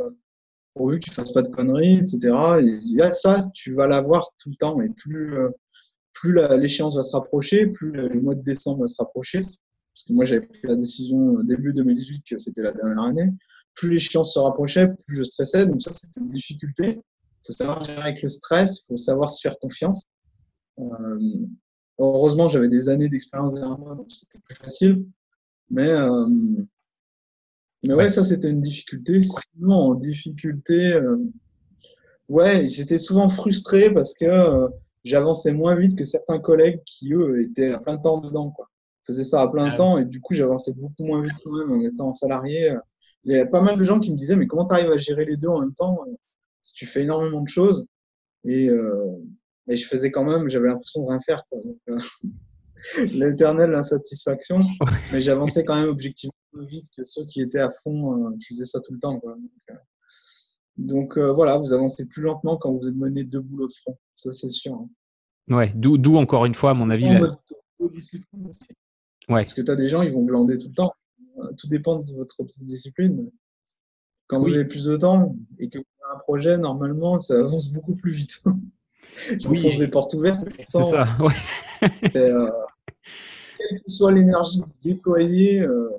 [0.78, 2.36] pourvu que tu fasses pas de conneries, etc.
[2.62, 4.80] Et ça, tu vas l'avoir tout le temps.
[4.82, 5.50] Et plus, euh,
[6.13, 9.40] plus l'échéance va se rapprocher, plus le mois de décembre va se rapprocher.
[9.40, 13.34] Parce que moi, j'avais pris la décision début 2018 que c'était la dernière année
[13.78, 15.66] plus l'échéance se rapprochait, plus je stressais.
[15.66, 17.00] Donc ça, c'était une difficulté.
[17.00, 20.04] Il faut savoir gérer avec le stress, il faut savoir se faire confiance.
[20.80, 21.46] Euh,
[22.00, 25.06] heureusement, j'avais des années d'expérience derrière moi, donc c'était plus facile.
[25.70, 26.28] Mais, euh,
[27.88, 29.19] mais ouais, ça, c'était une difficulté.
[29.21, 31.17] Sinon, en difficulté, euh,
[32.30, 34.67] ouais, j'étais souvent frustré parce que
[35.04, 38.52] j'avançais moins vite que certains collègues qui, eux, étaient à plein temps dedans.
[38.52, 38.69] Quoi.
[39.06, 41.80] Faisaient ça à plein temps et du coup, j'avançais beaucoup moins vite quand même en
[41.82, 42.76] étant salarié
[43.28, 44.97] il y a pas mal de gens qui me disaient, mais comment tu arrives à
[44.97, 46.00] gérer les deux en même temps
[46.62, 47.86] si Tu fais énormément de choses?
[48.45, 49.17] Et, euh,
[49.67, 51.43] et je faisais quand même, j'avais l'impression de rien faire.
[51.89, 51.97] Euh,
[53.13, 54.60] l'éternelle insatisfaction.
[55.12, 56.34] mais j'avançais quand même objectivement
[56.65, 59.22] vite que ceux qui étaient à fond, euh, qui faisaient ça tout le temps.
[60.78, 63.98] Donc, voilà, vous avancez plus lentement quand vous menez deux boulots de front.
[64.15, 64.74] Ça, c'est sûr.
[64.74, 64.89] Hein.
[65.50, 67.10] Ouais, d'où encore une fois, à mon avis.
[69.30, 69.43] Ouais.
[69.43, 70.93] Parce que tu as des gens, ils vont glander tout le temps.
[71.39, 73.30] Euh, tout dépend de votre discipline.
[74.28, 77.72] Quand vous avez plus de temps et que vous avez un projet, normalement, ça avance
[77.72, 78.43] beaucoup plus vite.
[79.39, 79.78] Je oui.
[79.78, 80.43] des portes ouvertes.
[80.67, 81.34] C'est ça, ouais.
[82.15, 82.50] euh,
[83.58, 85.89] quelle que soit l'énergie déployée euh,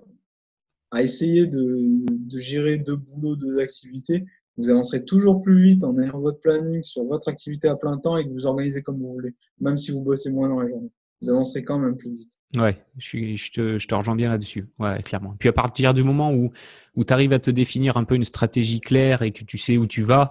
[0.91, 4.25] à essayer de, gérer deux boulots, deux activités,
[4.57, 8.17] vous avancerez toujours plus vite en ayant votre planning sur votre activité à plein temps
[8.17, 10.91] et que vous organisez comme vous voulez, même si vous bossez moins dans la journée
[11.23, 12.33] vous avancerez quand même plus vite.
[12.57, 14.69] Ouais, je, je, te, je te rejoins bien là-dessus.
[14.79, 15.35] Ouais, clairement.
[15.39, 16.51] Puis à partir du moment où,
[16.95, 19.77] où tu arrives à te définir un peu une stratégie claire et que tu sais
[19.77, 20.31] où tu vas,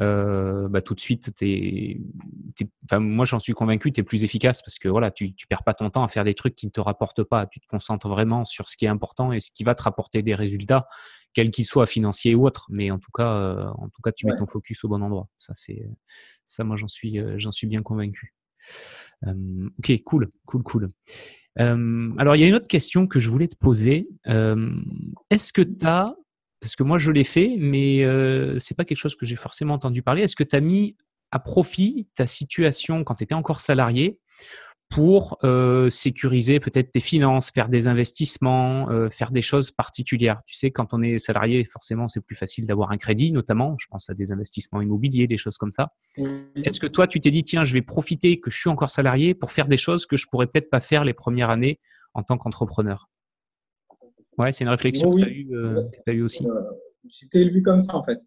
[0.00, 2.00] euh, bah, tout de suite, t'es,
[2.84, 5.64] enfin, moi j'en suis convaincu, tu es plus efficace parce que voilà, tu ne perds
[5.64, 7.46] pas ton temps à faire des trucs qui ne te rapportent pas.
[7.46, 10.22] Tu te concentres vraiment sur ce qui est important et ce qui va te rapporter
[10.22, 10.88] des résultats,
[11.32, 12.66] quels qu'ils soient, financiers ou autres.
[12.70, 15.28] Mais en tout cas, euh, en tout cas tu mets ton focus au bon endroit.
[15.38, 15.82] Ça, c'est,
[16.46, 18.34] ça moi j'en suis, euh, j'en suis bien convaincu.
[19.26, 20.90] Euh, ok, cool, cool, cool.
[21.60, 24.08] Euh, alors, il y a une autre question que je voulais te poser.
[24.26, 24.74] Euh,
[25.30, 26.14] est-ce que tu as,
[26.64, 29.74] parce que moi je l'ai fait, mais ce c'est pas quelque chose que j'ai forcément
[29.74, 30.96] entendu parler, est-ce que tu as mis
[31.30, 34.18] à profit ta situation quand tu étais encore salarié
[34.88, 40.40] pour euh, sécuriser peut-être tes finances, faire des investissements, euh, faire des choses particulières?
[40.46, 43.76] Tu sais, quand on est salarié, forcément, c'est plus facile d'avoir un crédit, notamment.
[43.78, 45.92] Je pense à des investissements immobiliers, des choses comme ça.
[46.16, 49.34] Est-ce que toi, tu t'es dit, tiens, je vais profiter que je suis encore salarié
[49.34, 51.78] pour faire des choses que je pourrais peut-être pas faire les premières années
[52.14, 53.10] en tant qu'entrepreneur?
[54.38, 56.46] Ouais, c'est une réflexion que tu as, eue, euh, eu aussi.
[57.06, 58.18] J'ai été élevé comme ça, en fait.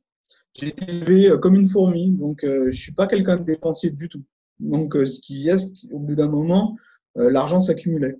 [0.54, 4.24] J'ai été élevé comme une fourmi, donc je suis pas quelqu'un de dépensier du tout.
[4.60, 6.78] Donc, euh, ce qui est, au bout d'un moment,
[7.18, 8.18] euh, l'argent s'accumulait.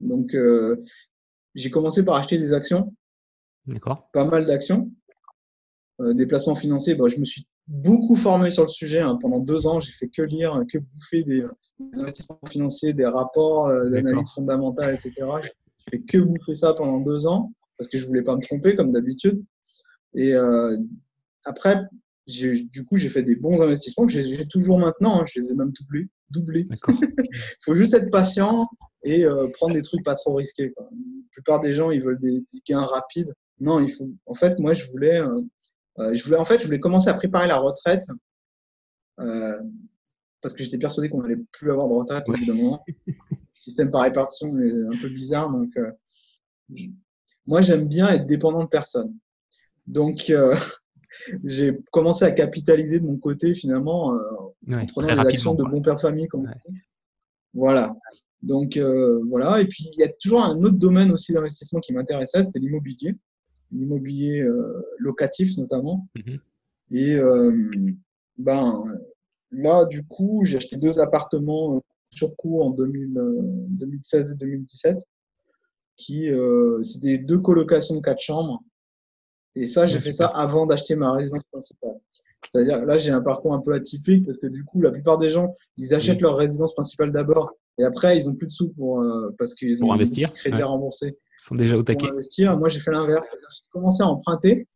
[0.00, 0.76] Donc, euh,
[1.54, 2.94] j'ai commencé par acheter des actions.
[3.66, 4.08] D'accord.
[4.12, 4.90] Pas mal d'actions.
[6.00, 9.00] des placements financiers, bah, je me suis beaucoup formé sur le sujet.
[9.00, 9.18] Hein.
[9.20, 11.44] Pendant deux ans, j'ai fait que lire, que bouffer des,
[11.92, 15.12] investissements financiers, des rapports d'analyse fondamentale, etc.
[15.42, 15.50] J'ai
[15.90, 18.92] fait que bouffer ça pendant deux ans parce que je voulais pas me tromper comme
[18.92, 19.42] d'habitude.
[20.14, 20.34] Et
[21.44, 21.82] après,
[22.26, 25.20] du coup, j'ai fait des bons investissements que j'ai toujours maintenant.
[25.20, 25.24] Hein.
[25.32, 26.08] je les ai même doublés.
[26.30, 26.68] doublés.
[26.70, 27.28] Il
[27.64, 28.68] faut juste être patient
[29.02, 30.72] et euh, prendre des trucs pas trop risqués.
[30.78, 30.86] La
[31.32, 33.32] plupart des gens, ils veulent des, gains rapides.
[33.58, 34.10] Non, il faut.
[34.26, 35.40] En fait, moi, je voulais, euh,
[35.98, 38.04] euh, je voulais, en fait, je voulais commencer à préparer la retraite
[40.42, 42.82] parce que j'étais persuadé qu'on allait plus avoir de retraite au bout d'un moment.
[43.60, 45.76] Système par répartition est un peu bizarre, donc
[47.46, 49.14] moi, j'aime bien être dépendant de personne.
[49.86, 50.32] Donc
[51.44, 55.82] j'ai commencé à capitaliser de mon côté finalement euh, en prenant des actions de bon
[55.82, 56.28] père de famille.
[56.28, 56.48] Comme
[57.52, 57.94] Voilà.
[58.42, 58.78] Donc
[59.28, 59.60] voilà.
[59.60, 63.14] Et puis il y a toujours un autre domaine aussi d'investissement qui m'intéressait, c'était l'immobilier,
[63.72, 64.46] l'immobilier
[64.98, 66.08] locatif notamment.
[66.16, 66.38] Mhm.
[66.92, 67.18] Et
[68.38, 68.84] ben
[69.50, 71.82] là, du coup, j'ai acheté deux appartements
[72.14, 74.98] sur cours en 2016 et 2017
[75.96, 78.62] qui euh, c'était deux colocations de quatre chambres.
[79.54, 81.96] Et ça, j'ai fait ça avant d'acheter ma résidence principale.
[82.50, 85.28] C'est-à-dire, là, j'ai un parcours un peu atypique parce que du coup, la plupart des
[85.28, 89.00] gens, ils achètent leur résidence principale d'abord et après, ils ont plus de sous pour,
[89.00, 90.32] euh, parce qu'ils ont investir.
[90.32, 91.08] crédit à rembourser.
[91.08, 92.06] Ils sont déjà au taquet.
[92.06, 92.58] Pour investir.
[92.58, 93.28] Moi, j'ai fait l'inverse.
[93.32, 94.66] J'ai commencé à emprunter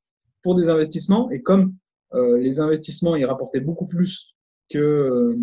[0.43, 1.75] pour des investissements et comme
[2.15, 4.35] euh, les investissements, ils rapportaient beaucoup plus
[4.71, 5.35] que,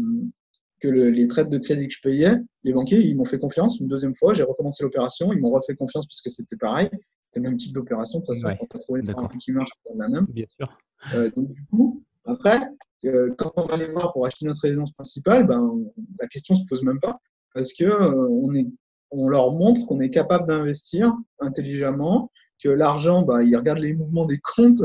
[0.85, 3.79] euh, que les traites de crédit que je payais, les banquiers, ils m'ont fait confiance
[3.79, 4.33] une deuxième fois.
[4.33, 5.31] J'ai recommencé l'opération.
[5.33, 6.89] Ils m'ont refait confiance parce que c'était pareil.
[7.23, 8.19] C'était le même type d'opération.
[8.19, 10.25] De toute façon, quand tu as trouvé une qui marche, c'est la même.
[10.29, 10.77] Bien sûr.
[11.15, 12.59] Euh, donc, du coup, après,
[13.05, 15.73] euh, quand on va les voir pour acheter notre résidence principale, ben,
[16.19, 17.19] la question se pose même pas
[17.53, 18.67] parce que euh, on, est,
[19.11, 22.31] on leur montre qu'on est capable d'investir intelligemment,
[22.63, 24.81] que l'argent, bah, ils regardent les mouvements des comptes,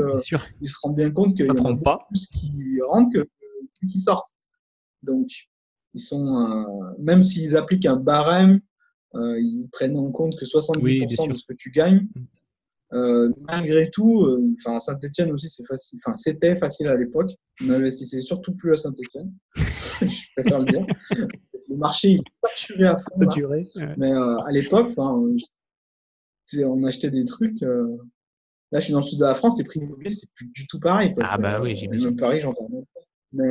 [0.61, 1.99] ils se rendent bien compte qu'il y a pas.
[2.09, 4.35] plus qui rentrent que, que qui sortent.
[5.03, 5.29] Donc,
[5.97, 6.63] ils sont, euh,
[6.99, 8.59] même s'ils appliquent un barème,
[9.15, 12.07] euh, ils prennent en compte que 70% de ce que tu gagnes.
[12.15, 12.25] Mm.
[12.93, 14.25] Euh, malgré tout,
[14.59, 15.99] enfin Saint-Etienne aussi, c'est facile.
[16.05, 17.31] Enfin, c'était facile à l'époque.
[17.65, 19.33] On investissait surtout plus à Saint-Etienne.
[20.01, 20.85] je préfère le dire.
[21.69, 23.15] Le marché il est saturé à fond.
[23.97, 25.35] Mais à l'époque, on
[26.83, 27.59] achetait des trucs.
[27.61, 30.67] Là, je suis dans le sud de la France, les prix immobiliers, c'est plus du
[30.67, 31.11] tout pareil.
[31.23, 32.69] Ah bah oui, j'ai Même Paris, j'entends
[33.33, 33.49] Mais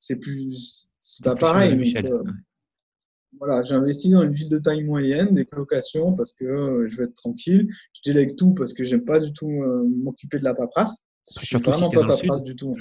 [0.00, 1.94] c'est plus, c'est pas pareil.
[1.96, 2.22] Euh,
[3.38, 7.04] voilà, j'investis dans une ville de taille moyenne, des colocations parce que euh, je veux
[7.04, 7.68] être tranquille.
[7.92, 11.02] Je délègue tout parce que j'aime pas du tout euh, m'occuper de la paperasse.
[11.40, 12.76] Je suis vraiment pas paperasse du tout.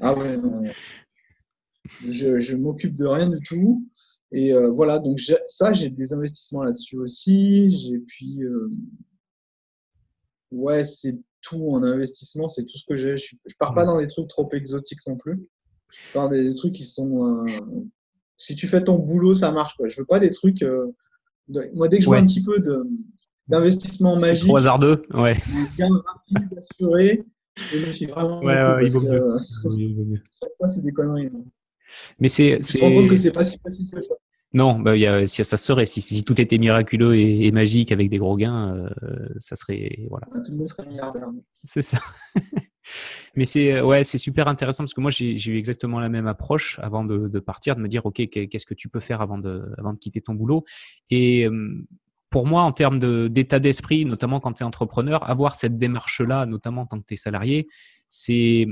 [0.00, 0.38] ah ouais,
[2.04, 3.86] je, je m'occupe de rien du tout.
[4.32, 7.70] Et voilà, donc ça, j'ai des investissements là-dessus aussi.
[7.70, 8.40] J'ai puis,
[10.50, 13.16] ouais, c'est tout en investissement, c'est tout ce que j'ai.
[13.16, 15.48] Je, je pars pas dans des trucs trop exotiques non plus.
[16.00, 17.46] Je parle des trucs qui sont.
[17.46, 17.46] Euh,
[18.38, 19.76] si tu fais ton boulot, ça marche.
[19.76, 19.88] Quoi.
[19.88, 20.62] Je veux pas des trucs.
[20.62, 20.92] Euh,
[21.74, 22.62] moi, dès que je vois un petit peu
[23.48, 24.46] d'investissement magique.
[24.46, 25.36] Trop hasardeux, ouais.
[25.78, 27.24] Gain rapide, assuré.
[27.72, 28.40] Et je suis vraiment.
[28.40, 29.30] Ouais, ouais, il vaut mieux.
[29.40, 31.26] Chaque fois, c'est des conneries.
[31.26, 31.44] Hein.
[32.18, 32.60] Mais c'est.
[32.80, 34.14] Rends compte que c'est pas si facile que ça.
[34.52, 35.86] Non, bah, y a, si ça serait.
[35.86, 40.06] Si, si, tout était miraculeux et, magique avec des gros gains, euh, ça serait.
[40.10, 40.26] Voilà.
[40.26, 41.28] tout le monde serait milliardaire.
[41.62, 41.98] C'est ça.
[43.36, 46.26] Mais c'est euh, ouais, c'est super intéressant parce que moi j'ai eu exactement la même
[46.26, 49.72] approche avant de, partir, de me dire ok qu'est-ce que tu peux faire avant de
[49.78, 50.64] avant de quitter ton boulot?
[51.10, 51.46] Et
[52.30, 56.46] pour moi en termes d'état d'esprit, notamment quand tu es entrepreneur, avoir cette démarche là,
[56.46, 57.68] notamment en tant que tu es salarié,
[58.08, 58.66] c'est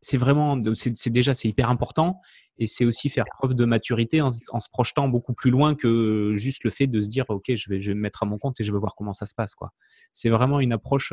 [0.00, 2.20] c'est vraiment c'est déjà c'est hyper important
[2.58, 6.32] et c'est aussi faire preuve de maturité en, en, se projetant beaucoup plus loin que
[6.34, 8.38] juste le fait de se dire ok je vais je vais me mettre à mon
[8.38, 9.72] compte et je vais voir comment ça se passe quoi.
[10.12, 11.12] C'est vraiment une approche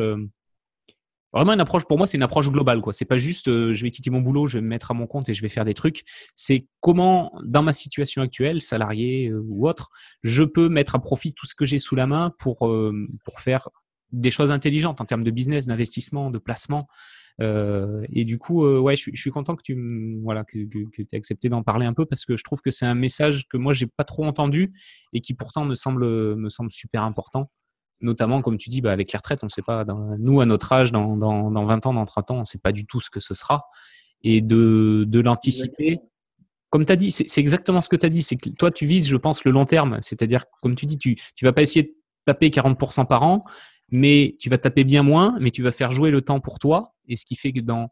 [1.34, 2.94] Vraiment approche pour moi, c'est une approche globale quoi.
[2.94, 5.08] C'est pas juste euh, je vais quitter mon boulot, je vais me mettre à mon
[5.08, 6.04] compte et je vais faire des trucs.
[6.36, 9.90] C'est comment dans ma situation actuelle, salarié euh, ou autre,
[10.24, 13.70] je peux mettre à profit tout ce que j'ai sous la main pour euh, faire
[14.14, 16.88] des choses intelligentes en termes de business, d'investissement, de placement.
[17.42, 19.76] et du coup, je, suis content que tu
[20.24, 23.48] voilà aies accepté d'en parler un peu parce que je trouve que c'est un message
[23.50, 24.74] que moi j'ai pas trop entendu
[25.12, 27.52] et qui pourtant me semble super important
[28.02, 29.86] notamment, comme tu dis, bah, avec les retraites, on ne sait pas,
[30.20, 32.60] nous, à notre âge, dans, dans, dans, 20 ans, dans 30 ans, on ne sait
[32.60, 33.66] pas du tout ce que ce sera.
[34.24, 36.00] Et de, de l'anticiper,
[36.70, 38.86] comme tu as dit, c'est exactement ce que tu as dit, c'est que toi, tu
[38.86, 39.98] vises, je pense, le long terme.
[40.02, 41.94] C'est-à-dire, comme tu dis, tu ne vas pas essayer de
[42.26, 43.44] taper 40% par an,
[43.90, 46.96] mais tu vas taper bien moins, mais tu vas faire jouer le temps pour toi.
[47.08, 47.90] Et ce qui fait que dans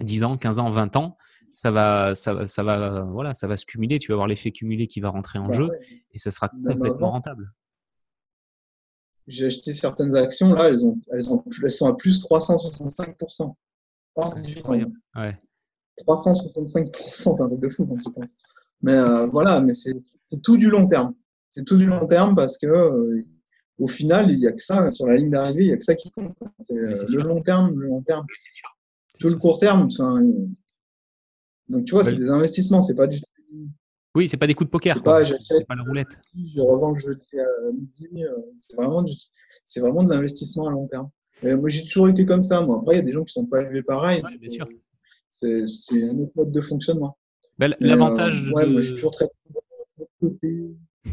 [0.00, 1.16] 10 ans, 15 ans, 20 ans,
[1.54, 3.98] ça va, ça, ça va, voilà, ça va se cumuler.
[3.98, 5.70] Tu vas avoir l'effet cumulé qui va rentrer en bah jeu
[6.12, 7.52] et ça sera complètement rentable
[9.26, 13.54] j'ai acheté certaines actions, là, elles, ont, elles, ont, elles sont à plus 365%.
[14.14, 14.72] Hors 18 ans.
[15.16, 15.38] Ouais.
[16.06, 18.32] 365%, c'est un truc de fou quand tu penses.
[18.82, 19.94] Mais euh, voilà, mais c'est
[20.42, 21.14] tout du long terme.
[21.52, 23.24] C'est tout du long terme parce que euh,
[23.78, 25.84] au final, il n'y a que ça, sur la ligne d'arrivée, il n'y a que
[25.84, 26.34] ça qui compte.
[26.58, 28.26] C'est euh, le long terme, le long terme.
[29.20, 29.88] Tout le court terme,
[31.68, 33.20] donc tu vois, c'est des investissements, c'est pas du
[34.14, 34.94] oui, c'est pas des coups de poker.
[34.94, 36.18] C'est pas, j'achète, pas la roulette.
[36.36, 38.08] Je revends le jeudi à midi.
[38.16, 39.14] Euh, c'est vraiment, du,
[39.64, 41.08] c'est vraiment de l'investissement à long terme.
[41.42, 42.60] moi, j'ai toujours été comme ça.
[42.60, 42.78] Moi.
[42.80, 44.22] Après, il y a des gens qui sont pas élevés pareil.
[44.38, 44.68] bien sûr.
[45.30, 47.16] C'est, c'est un autre mode de fonctionnement.
[47.58, 48.48] Ben, l'avantage.
[48.48, 49.26] Euh, ouais, moi, je suis toujours très
[50.20, 50.66] côté.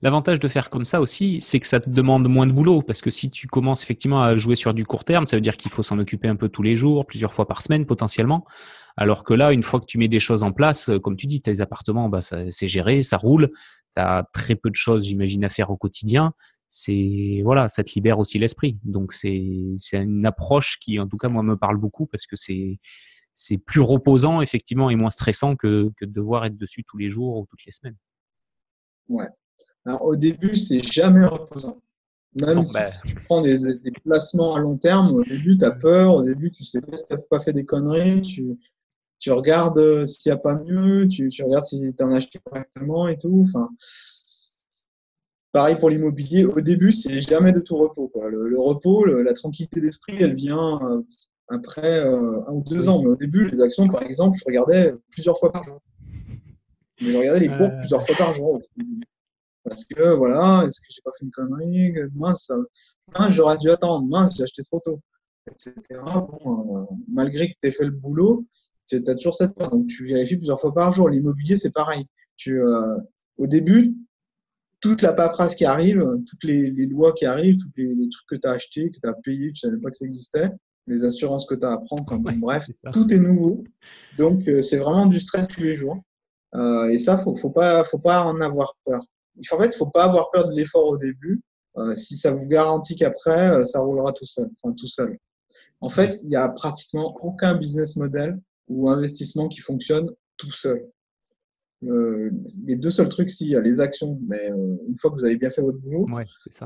[0.00, 2.82] L'avantage de faire comme ça aussi, c'est que ça te demande moins de boulot.
[2.82, 5.56] Parce que si tu commences effectivement à jouer sur du court terme, ça veut dire
[5.56, 8.44] qu'il faut s'en occuper un peu tous les jours, plusieurs fois par semaine potentiellement.
[9.00, 11.40] Alors que là, une fois que tu mets des choses en place, comme tu dis,
[11.40, 13.52] tes appartements, bah, c'est géré, ça roule.
[13.94, 16.32] Tu as très peu de choses, j'imagine, à faire au quotidien.
[16.68, 18.76] C'est voilà, ça te libère aussi l'esprit.
[18.82, 22.80] Donc c'est une approche qui, en tout cas, moi, me parle beaucoup parce que c'est
[23.32, 27.08] c'est plus reposant effectivement et moins stressant que, que de devoir être dessus tous les
[27.08, 27.96] jours ou toutes les semaines.
[29.08, 29.28] Ouais.
[29.86, 31.80] Alors, au début, c'est jamais reposant.
[32.34, 32.90] Même si ben.
[33.06, 33.56] tu prends des,
[34.04, 37.04] placements à long terme, au début, tu as peur, au début, tu sais pas si
[37.06, 38.58] tu n'as pas fait des conneries, tu,
[39.18, 42.16] tu regardes euh, s'il n'y a pas mieux, tu, tu regardes si tu en as
[42.16, 43.44] acheté correctement et tout.
[43.46, 43.68] Enfin,
[45.52, 48.10] pareil pour l'immobilier, au début, c'est jamais de tout repos.
[48.28, 51.02] Le, repos, la tranquillité d'esprit, elle vient euh,
[51.48, 53.02] après euh, un ou deux ans.
[53.02, 55.80] Mais au début, les actions, par exemple, je regardais plusieurs fois par jour.
[57.00, 58.60] Mais je regardais les cours plusieurs fois par jour.
[59.64, 61.92] Parce que voilà, est-ce que j'ai pas fait une connerie?
[62.14, 62.50] Mince,
[63.30, 64.06] j'aurais dû attendre.
[64.06, 65.00] Mince, j'ai acheté trop tôt.
[65.50, 65.74] Etc.
[66.44, 68.44] Bon, euh, malgré que tu aies fait le boulot,
[68.88, 69.70] tu as toujours cette peur.
[69.70, 71.08] Donc tu vérifies plusieurs fois par jour.
[71.08, 72.06] L'immobilier, c'est pareil.
[72.36, 72.96] Tu, euh,
[73.36, 73.94] au début,
[74.80, 78.48] toute la paperasse qui arrive, toutes les, lois qui arrivent, tous les, trucs que tu
[78.48, 80.48] as achetés, que tu as payés, tu ne savais pas que ça existait,
[80.86, 83.64] les assurances que tu as à prendre, bref, tout est nouveau.
[84.16, 85.96] Donc euh, c'est vraiment du stress tous les jours.
[86.54, 89.00] et ça, faut, faut pas, faut pas en avoir peur
[89.52, 91.40] en fait, il ne faut pas avoir peur de l'effort au début.
[91.76, 94.48] Euh, si ça vous garantit qu'après, euh, ça roulera tout seul.
[94.62, 95.16] Enfin, tout seul.
[95.80, 98.38] En fait, il n'y a pratiquement aucun business model
[98.68, 100.88] ou investissement qui fonctionne tout seul.
[101.84, 102.30] Euh,
[102.66, 105.24] les deux seuls trucs, si, il y a les actions, mais une fois que vous
[105.24, 106.06] avez bien fait votre boulot,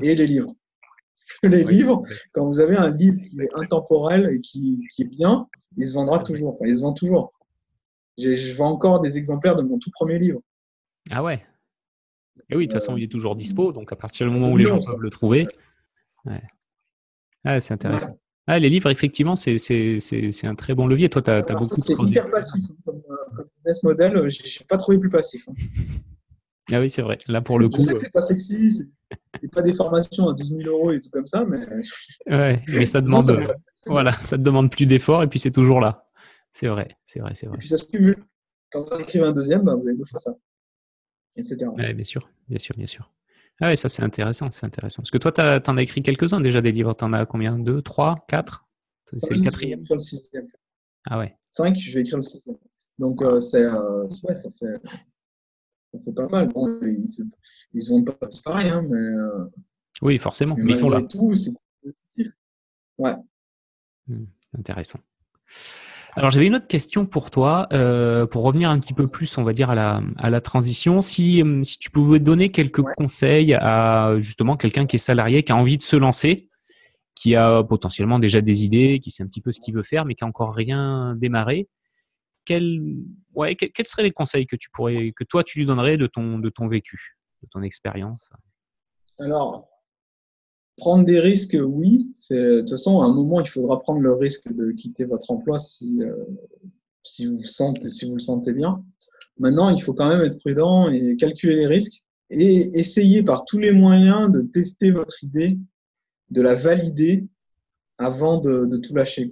[0.01, 0.53] et les livres.
[1.41, 5.47] Les livres, quand vous avez un livre qui est intemporel et qui, qui est bien,
[5.77, 6.53] il se vendra toujours.
[6.53, 7.31] Enfin, il se vend toujours.
[8.17, 10.41] Je vends encore des exemplaires de mon tout premier livre.
[11.11, 11.41] Ah ouais
[12.49, 14.57] et oui, de toute façon, il est toujours dispo, donc à partir du moment où
[14.57, 15.47] les gens peuvent le trouver.
[17.45, 18.17] Ah, c'est intéressant.
[18.47, 19.57] Ah, les livres, effectivement, c'est
[20.43, 21.09] un très bon levier.
[21.09, 23.01] Toi, tu as, beaucoup de C'est hyper passif hein, comme,
[23.35, 24.29] comme, business model.
[24.29, 25.47] Je n'ai pas trouvé plus passif.
[25.47, 25.53] Hein.
[26.71, 27.17] Ah oui, c'est vrai.
[27.27, 27.81] Là, pour le coup.
[27.81, 28.87] Je sais que c'est pas sexy,
[29.41, 31.57] c'est pas des formations à 12 000 euros et tout comme ça, mais.
[32.25, 33.45] Ouais, mais ça demande.
[33.85, 36.07] voilà, ça te demande plus d'efforts et puis c'est toujours là.
[36.53, 37.57] C'est vrai, c'est vrai, c'est vrai.
[37.57, 38.23] Et puis ça se cumule.
[38.71, 40.33] Quand vous écrivez un deuxième, bah, vous avez deux fois ça
[41.35, 41.57] etc.
[41.93, 43.09] bien sûr, bien sûr, bien sûr.
[43.61, 45.01] Ah ouais, ça c'est intéressant, c'est intéressant.
[45.03, 46.93] Parce que toi, tu en as écrit quelques-uns déjà des livres.
[46.95, 47.57] Tu en as combien?
[47.57, 48.65] Deux, trois, quatre?
[49.05, 50.47] C'est le quatrième le sixième.
[51.05, 51.37] Ah ouais.
[51.51, 52.57] Cinq, je vais écrire le sixième.
[52.97, 54.81] Donc euh, c'est, euh, ouais, ça fait,
[55.93, 56.47] ça fait pas mal.
[56.47, 57.05] Bon, ils,
[57.73, 58.97] ils vont pas tous pareil, hein, mais.
[58.97, 59.45] Euh,
[60.01, 61.01] oui, forcément, mais, ils sont là.
[61.03, 61.51] Tout, c'est
[62.97, 63.15] Ouais.
[64.07, 64.25] Hmm,
[64.57, 64.99] intéressant.
[66.15, 69.43] Alors j'avais une autre question pour toi, euh, pour revenir un petit peu plus, on
[69.43, 71.01] va dire, à la, à la transition.
[71.01, 75.51] Si, euh, si tu pouvais donner quelques conseils à justement quelqu'un qui est salarié, qui
[75.51, 76.49] a envie de se lancer,
[77.15, 80.05] qui a potentiellement déjà des idées, qui sait un petit peu ce qu'il veut faire,
[80.05, 81.67] mais qui n'a encore rien démarré,
[82.45, 82.81] quels,
[83.33, 86.37] ouais, quels seraient les conseils que tu pourrais, que toi tu lui donnerais de ton,
[86.37, 88.31] de ton vécu, de ton expérience?
[89.19, 89.67] Alors,
[90.77, 92.09] Prendre des risques, oui.
[92.31, 95.59] De toute façon, à un moment, il faudra prendre le risque de quitter votre emploi
[95.59, 96.25] si, euh,
[97.27, 98.83] vous, sentez, si vous le sentez bien.
[99.37, 103.59] Maintenant, il faut quand même être prudent et calculer les risques et essayer par tous
[103.59, 105.57] les moyens de tester votre idée,
[106.29, 107.27] de la valider
[107.99, 109.31] avant de, tout lâcher.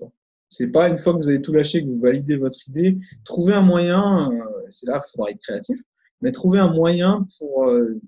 [0.49, 2.97] Ce n'est pas une fois que vous avez tout lâché que vous validez votre idée.
[3.23, 5.79] Trouver un moyen, euh, c'est là qu'il faudra être créatif,
[6.21, 7.99] mais trouver un moyen pour euh,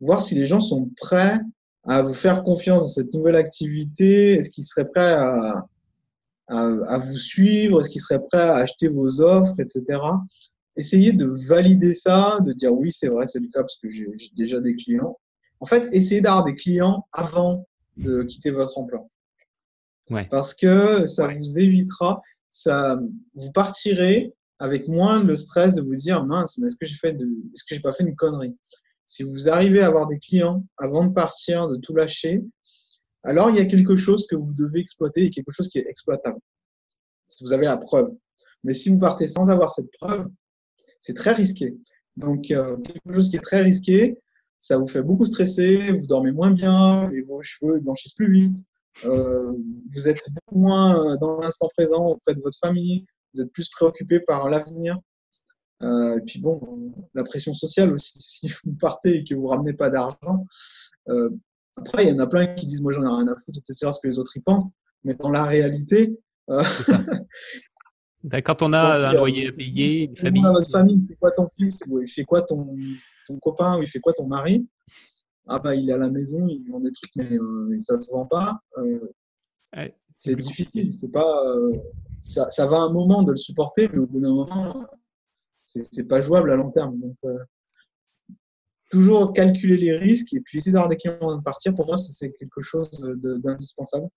[0.00, 1.38] voir si les gens sont prêts
[1.86, 5.66] à vous faire confiance dans cette nouvelle activité Est-ce qu'ils seraient prêts à,
[6.48, 7.80] à, vous suivre?
[7.80, 10.00] Est-ce qu'ils seraient prêts à acheter vos offres, etc.
[10.76, 14.08] Essayez de valider ça, de dire oui, c'est vrai, c'est le cas parce que j'ai
[14.36, 15.18] déjà des clients.
[15.60, 17.66] En fait, essayez d'avoir des clients avant
[17.96, 19.06] de quitter votre emploi.
[20.10, 20.26] Ouais.
[20.30, 22.98] Parce que ça vous évitera, ça,
[23.34, 27.12] vous partirez avec moins le stress de vous dire mince, mais est-ce que j'ai fait
[27.12, 28.56] de, est-ce que j'ai pas fait une connerie?
[29.06, 32.42] Si vous arrivez à avoir des clients avant de partir, de tout lâcher,
[33.22, 35.86] alors il y a quelque chose que vous devez exploiter et quelque chose qui est
[35.88, 36.38] exploitable.
[37.26, 38.10] Si vous avez la preuve.
[38.64, 40.26] Mais si vous partez sans avoir cette preuve,
[41.00, 41.76] c'est très risqué.
[42.16, 44.18] Donc, euh, quelque chose qui est très risqué,
[44.58, 48.56] ça vous fait beaucoup stresser, vous dormez moins bien, vos cheveux blanchissent plus vite,
[49.04, 49.52] euh,
[49.92, 53.04] vous êtes beaucoup moins dans l'instant présent auprès de votre famille,
[53.34, 54.98] vous êtes plus préoccupé par l'avenir.
[55.84, 59.72] Euh, et puis bon, la pression sociale aussi, si vous partez et que vous ramenez
[59.72, 60.46] pas d'argent.
[61.08, 61.30] Euh,
[61.76, 63.90] après, il y en a plein qui disent moi j'en ai rien à foutre, etc.
[63.92, 64.68] ce que les autres y pensent.
[65.02, 66.18] Mais dans la réalité,
[66.50, 66.62] euh,
[68.24, 70.42] ben, quand on a un loyer à payer, une famille.
[70.42, 72.74] votre famille, il fait quoi ton fils, ou il fait quoi ton,
[73.26, 74.66] ton copain, ou il fait quoi ton mari?
[75.46, 78.24] Ah bah il est à la maison, il vend des trucs, mais ça se vend
[78.24, 78.62] pas.
[80.10, 80.94] c'est difficile.
[80.94, 81.42] C'est pas
[82.22, 84.86] ça, ça, va un moment de le supporter, mais au bout d'un moment,
[85.92, 86.98] c'est pas jouable à long terme.
[86.98, 87.38] Donc, euh,
[88.90, 91.96] toujours calculer les risques et puis essayer d'avoir des clients avant de partir, pour moi,
[91.96, 92.90] c'est quelque chose
[93.42, 94.08] d'indispensable.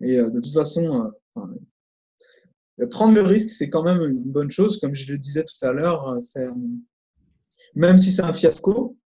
[0.00, 4.78] Et euh, de toute façon, euh, prendre le risque, c'est quand même une bonne chose.
[4.80, 6.16] Comme je le disais tout à l'heure,
[7.74, 8.96] même si c'est un fiasco,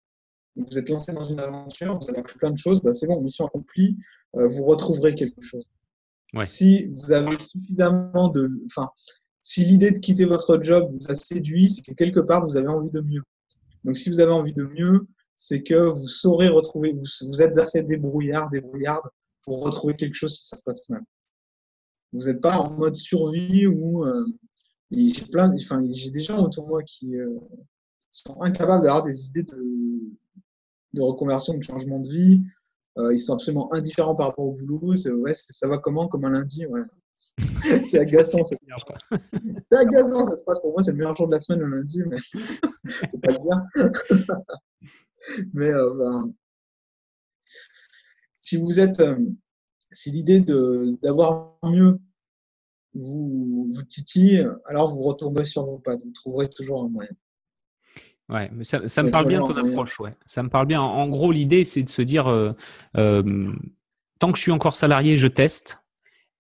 [0.57, 3.21] vous êtes lancé dans une aventure, vous avez appris plein de choses, bah c'est bon,
[3.21, 3.97] mission accomplie,
[4.35, 5.69] vous retrouverez quelque chose.
[6.43, 8.51] Si vous avez suffisamment de.
[8.67, 8.91] Enfin,
[9.45, 12.69] si l'idée de quitter votre job vous a séduit, c'est que quelque part, vous avez
[12.69, 13.23] envie de mieux.
[13.85, 17.83] Donc, si vous avez envie de mieux, c'est que vous saurez retrouver, vous, êtes assez
[17.83, 19.07] débrouillard, débrouillarde
[19.43, 21.03] pour retrouver quelque chose si ça se passe mal.
[22.15, 24.25] Vous n'êtes pas en mode survie ou euh,
[24.91, 27.39] j'ai plein, enfin, j'ai des gens autour de moi qui euh,
[28.11, 32.43] sont incapables d'avoir des idées de, reconversion, de changement de vie,
[32.97, 34.95] euh, ils sont absolument indifférents par rapport au boulot.
[35.19, 36.65] Ouais, ça va comment Comme un lundi?
[36.65, 36.81] Ouais.
[37.87, 38.43] C'est agaçant.
[38.43, 40.61] c'est agaçant cette phrase.
[40.61, 42.17] Pour moi, c'est le meilleur jour de la semaine, le lundi, mais
[43.11, 43.91] faut pas le dire.
[45.53, 46.35] mais euh, ben,
[48.37, 49.19] si vous êtes, euh,
[49.91, 51.99] si l'idée de, d'avoir mieux
[52.95, 56.03] vous, vous titille, alors vous retombez sur vos pattes.
[56.05, 57.11] Vous trouverez toujours un moyen.
[58.29, 59.99] Ouais, mais ça, me parle bien ton approche.
[60.01, 60.15] Ouais.
[60.25, 60.81] Ça me parle bien.
[60.81, 62.53] En gros, l'idée, c'est de se dire euh,
[62.95, 65.81] tant que je suis encore salarié, je teste.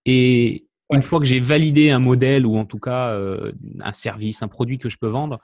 [0.06, 4.42] Et une fois que j'ai validé un modèle ou en tout cas euh, un service,
[4.42, 5.40] un produit que je peux vendre,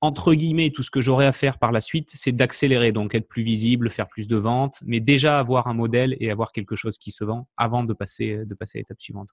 [0.00, 3.26] entre guillemets, tout ce que j'aurai à faire par la suite, c'est d'accélérer, donc être
[3.26, 6.98] plus visible, faire plus de ventes, mais déjà avoir un modèle et avoir quelque chose
[6.98, 9.30] qui se vend avant de passer, de passer à l'étape suivante.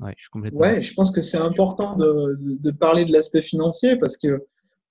[0.00, 0.12] Ouais.
[0.16, 0.60] je, suis complètement...
[0.60, 4.44] ouais, je pense que c'est important de, de, parler de l'aspect financier parce que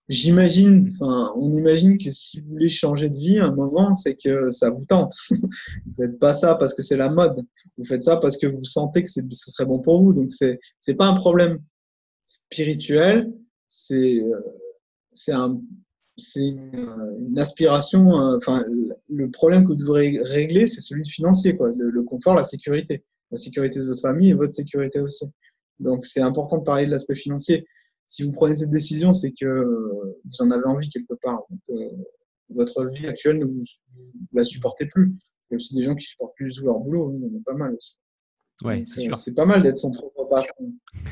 [0.10, 4.16] J'imagine, enfin, on imagine que si vous voulez changer de vie, à un moment, c'est
[4.16, 5.14] que ça vous tente.
[5.30, 7.45] vous faites pas ça parce que c'est la mode.
[7.78, 10.14] Vous faites ça parce que vous sentez que ce serait bon pour vous.
[10.14, 11.60] Donc, c'est, c'est pas un problème
[12.26, 13.34] spirituel.
[13.68, 14.39] C'est, euh,
[15.12, 15.60] c'est un,
[16.16, 18.18] c'est une, aspiration.
[18.18, 18.64] Euh, enfin,
[19.10, 21.74] le problème que vous devrez régler, c'est celui financier, quoi.
[21.76, 23.03] Le, le confort, la sécurité.
[23.32, 25.26] La sécurité de votre famille et votre sécurité aussi.
[25.82, 27.66] Donc, c'est important de parler de l'aspect financier
[28.08, 31.43] si vous prenez cette décision, c'est que euh, vous en avez envie quelque part.
[31.49, 31.89] Donc, euh,
[32.49, 33.64] votre vie actuelle ne vous,
[34.34, 35.14] la supportez plus.
[35.49, 37.39] Il y a aussi des gens qui supportent plus leur boulot, hein, il y en
[37.39, 37.97] a pas mal aussi.
[38.64, 39.16] Ouais, c'est sûr.
[39.16, 40.74] C'est pas mal d'être son propre patron.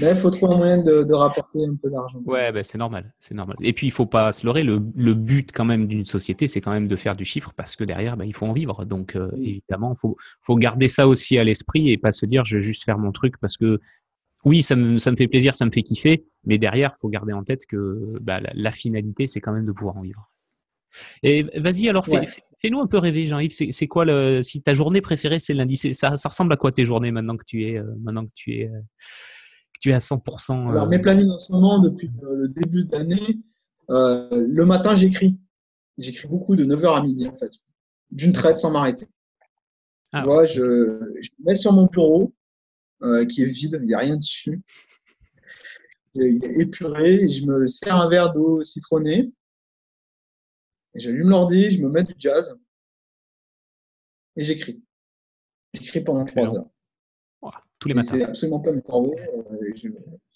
[0.00, 2.20] Mais il faut trouver un moyen de, rapporter un peu d'argent.
[2.26, 3.56] Ouais, ben c'est normal, c'est normal.
[3.62, 4.62] Et puis il faut pas se leurrer.
[4.62, 4.78] Le,
[5.14, 8.16] but quand même d'une société, c'est quand même de faire du chiffre parce que derrière,
[8.16, 8.84] ben, il faut en vivre.
[8.84, 12.44] Donc euh, évidemment, il faut, faut garder ça aussi à l'esprit et pas se dire
[12.44, 13.80] je vais juste faire mon truc parce que
[14.46, 17.32] oui, ça me, ça me fait plaisir, ça me fait kiffer, mais derrière, faut garder
[17.32, 20.30] en tête que bah, la, finalité, c'est quand même de pouvoir en vivre.
[21.24, 23.50] Et vas-y, alors fais, nous un peu rêver, Jean-Yves.
[23.70, 26.84] C'est quoi le, si ta journée préférée c'est lundi ça, ça ressemble à quoi tes
[26.84, 28.80] journées maintenant que tu es, euh, maintenant que tu es, euh,
[29.74, 30.70] que tu es à 100% euh?
[30.70, 33.40] Alors mes plannings en ce moment depuis le début d'année,
[33.88, 35.36] le matin j'écris,
[35.98, 37.50] j'écris beaucoup de 9h à midi en fait,
[38.12, 39.08] d'une traite sans m'arrêter.
[40.12, 42.35] Ah, tu vois, je, je me mets sur mon bureau, euh,
[43.28, 44.60] qui est vide, il n'y a rien dessus.
[46.14, 49.30] Il est épuré, je me sers un verre d'eau citronnée,
[50.94, 52.58] j'allume l'ordi, je me mets du jazz
[54.36, 54.82] et j'écris.
[55.74, 56.70] J'écris pendant trois heures.
[57.78, 58.16] tous les matins.
[58.16, 59.14] C'est absolument pas une corvée.
[59.18, 59.90] Euh,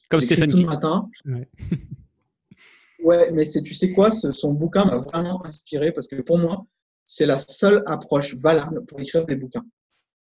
[0.08, 1.08] Comme Stéphane tout le matin.
[1.24, 1.48] Ouais.
[3.32, 6.66] mais tu sais quoi, son bouquin m'a vraiment inspiré parce que pour moi,
[7.04, 9.64] c'est la seule approche valable pour écrire des bouquins.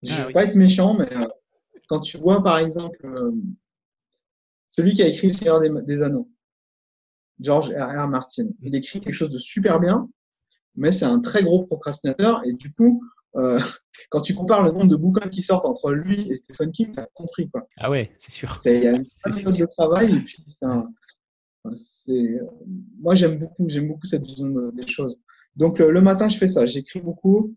[0.04, 1.28] Je ne ah vais pas être méchant, mais euh,
[1.88, 3.32] quand tu vois, par exemple, euh,
[4.70, 6.30] celui qui a écrit Le Seigneur des, Anneaux,
[7.40, 8.04] George R.
[8.04, 8.08] R.
[8.08, 10.10] Martin, il écrit quelque chose de super bien,
[10.76, 12.42] mais c'est un très gros procrastinateur.
[12.46, 13.04] Et du coup,
[13.36, 13.60] euh,
[14.10, 17.00] quand tu compares le nombre de bouquins qui sortent entre lui et Stephen King, tu
[17.00, 17.50] as compris.
[17.50, 17.68] Quoi.
[17.78, 18.60] Ah ouais, c'est sûr.
[18.66, 20.16] Il y a une chose de travail.
[20.16, 20.46] Et puis,
[23.00, 25.22] moi, j'aime beaucoup, j'aime beaucoup cette vision des choses.
[25.56, 26.66] Donc, le matin, je fais ça.
[26.66, 27.56] J'écris beaucoup.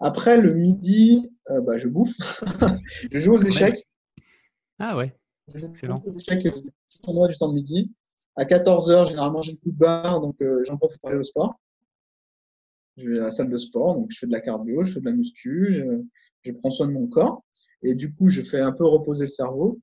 [0.00, 2.16] Après, le midi, euh, bah, je bouffe.
[3.12, 3.86] je joue aux échecs.
[4.78, 5.16] Ah ouais.
[5.52, 6.02] Excellent.
[6.04, 7.92] Je joue aux échecs euh, du temps de midi.
[8.36, 11.24] À 14h, généralement, j'ai le coup de barre, donc euh, j'en profite pour aller au
[11.24, 11.58] sport.
[12.96, 15.00] Je vais à la salle de sport, donc je fais de la cardio, je fais
[15.00, 15.82] de la muscu, je,
[16.42, 17.44] je prends soin de mon corps.
[17.82, 19.80] Et du coup, je fais un peu reposer le cerveau.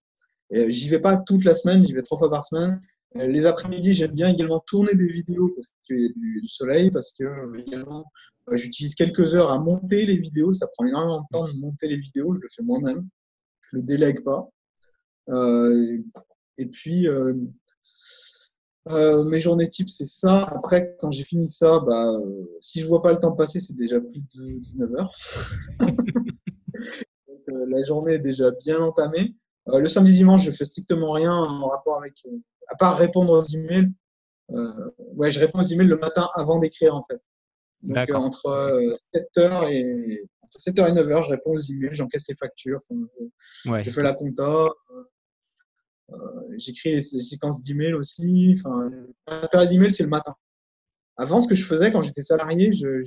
[0.52, 2.80] J'y vais pas toute la semaine, j'y vais trois fois par semaine.
[3.16, 6.10] Les après-midi, j'aime bien également tourner des vidéos parce qu'il y a
[6.42, 7.26] du, soleil, parce que
[7.58, 8.12] également
[8.52, 10.54] J'utilise quelques heures à monter les vidéos.
[10.54, 12.34] Ça prend énormément de temps de monter les vidéos.
[12.34, 13.08] Je le fais moi-même.
[13.62, 14.50] Je le délègue pas.
[15.30, 15.98] Euh,
[16.58, 17.34] et puis, euh,
[18.90, 20.44] euh, mes journées type, c'est ça.
[20.44, 22.18] Après, quand j'ai fini ça, bah,
[22.62, 25.16] si je vois pas le temps passer, c'est déjà plus de 19 heures.
[27.48, 29.36] la journée est déjà bien entamée.
[29.68, 32.24] le samedi dimanche, je fais strictement rien en rapport avec,
[32.68, 33.92] à part répondre aux emails.
[34.50, 37.20] ouais, je réponds aux emails le matin avant d'écrire en fait.
[37.86, 40.24] Donc entre 7h et
[40.58, 42.80] 7h et 9h, je réponds aux emails, j'encaisse les factures,
[43.66, 44.70] je fais la compta,
[46.12, 46.16] euh,
[46.58, 48.56] j'écris les, séquences d'emails aussi.
[48.60, 48.92] Enfin,
[49.28, 50.36] la période d'email, c'est le matin.
[51.18, 53.02] Avant, ce que je faisais quand j'étais salarié, je,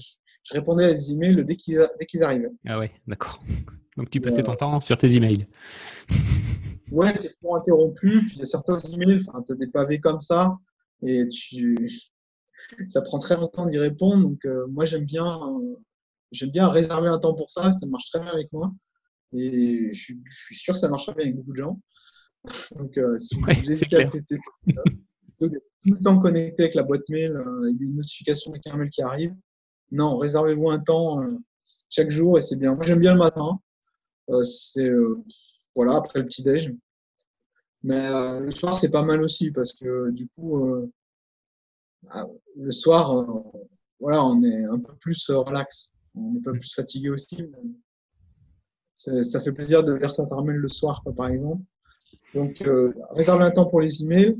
[0.50, 2.50] répondais à des emails dès qu'ils arrivaient.
[2.66, 3.38] Ah ouais, d'accord.
[3.96, 5.46] Donc tu passais ton temps sur tes emails.
[6.90, 8.22] Ouais, tu es trop interrompu.
[8.22, 10.56] Puis il y a certains emails, tu as des pavés comme ça,
[11.06, 11.76] et tu,
[12.88, 14.28] ça prend très longtemps d'y répondre.
[14.28, 15.40] Donc euh, moi, j'aime bien,
[16.32, 17.72] j'aime bien réserver un temps pour ça.
[17.72, 18.72] Ça marche très bien avec moi.
[19.32, 21.80] Et je, je suis sûr que ça marche bien avec beaucoup de gens.
[22.76, 24.36] Donc, euh, si vous hésitez à tester
[25.38, 25.50] tout
[25.84, 29.34] le temps connecté avec la boîte mail, euh, avec des notifications des mail qui arrivent,
[29.90, 31.38] non, réservez-vous un temps euh,
[31.88, 32.74] chaque jour et c'est bien.
[32.74, 33.60] Moi, j'aime bien le matin.
[34.44, 34.90] c'est
[35.74, 36.74] voilà, après le petit-déj.
[37.84, 38.10] Mais
[38.40, 40.90] le soir, c'est pas mal aussi parce que du coup,
[42.56, 43.24] le soir,
[44.00, 45.92] voilà, on est un peu plus relax.
[46.14, 47.44] On est pas plus fatigué aussi.
[48.94, 51.62] Ça fait plaisir de lire Saint-Armel le soir, par exemple.
[52.34, 54.36] Donc, euh, réservez un temps pour les emails.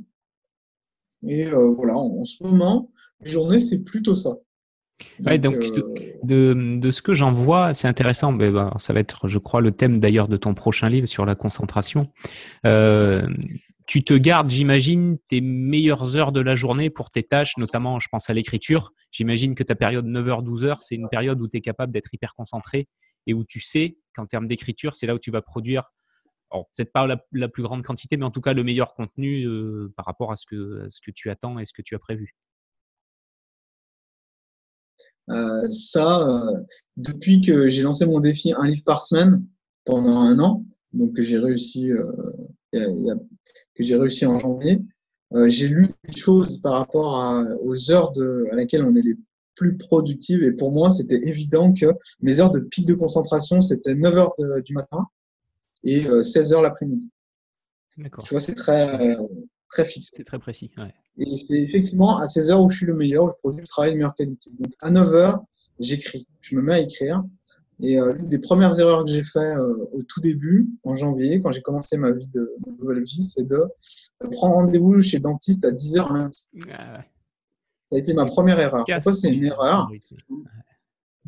[1.27, 2.91] Et euh, voilà, en, ce moment,
[3.21, 4.35] les journées, c'est plutôt ça.
[5.21, 5.95] Donc, donc euh,
[6.25, 8.33] de, de, ce que j'en vois, c'est intéressant.
[8.33, 11.25] Mais ben, ça va être, je crois, le thème d'ailleurs de ton prochain livre sur
[11.25, 12.09] la concentration.
[13.89, 18.09] Tu te gardes, j'imagine, tes meilleures heures de la journée pour tes tâches, notamment, je
[18.12, 18.93] pense à l'écriture.
[19.11, 22.86] J'imagine que ta période 9h-12h, c'est une période où tu es capable d'être hyper concentré
[23.26, 25.91] et où tu sais qu'en termes d'écriture, c'est là où tu vas produire
[26.51, 30.05] peut-être pas la, plus grande quantité, mais en tout cas le meilleur contenu euh, par
[30.05, 32.34] rapport à ce, que, tu attends et ce que tu as prévu
[35.30, 36.61] euh, Ça, euh,
[36.99, 39.47] depuis que j'ai lancé mon défi un livre par semaine
[39.86, 41.91] pendant un an, donc j'ai réussi,
[42.73, 44.81] que j'ai réussi en janvier,
[45.47, 49.16] j'ai lu des choses par rapport aux heures de, à laquelle on est les
[49.59, 50.43] plus productives.
[50.43, 51.87] Et pour moi, c'était évident que
[52.21, 55.07] mes heures de pic de concentration, c'était 9 heures du matin
[55.85, 57.11] et 16 euh, heures l'après-midi.
[57.99, 58.25] D'accord.
[58.25, 59.27] Tu vois, c'est très, euh,
[59.69, 60.11] très fixe.
[60.14, 60.71] C'est très précis.
[61.19, 63.66] Et c'est effectivement à 16 heures où je suis le meilleur, où je produis le
[63.66, 64.51] travail de meilleure qualité.
[64.59, 65.41] Donc à 9 heures,
[65.81, 66.29] j'écris.
[66.41, 67.25] Je me mets à écrire.
[67.81, 71.53] Et euh, l'une des premières erreurs que j'ai fait au tout début, en janvier, quand
[71.53, 73.64] j'ai commencé ma vie de, nouvelle vie, c'est de
[74.33, 76.45] prendre rendez-vous chez le dentiste à 10 heures lundi.
[76.72, 77.03] Ah
[77.91, 78.85] Ça a été ma première erreur.
[78.87, 79.89] Pourquoi c'est une erreur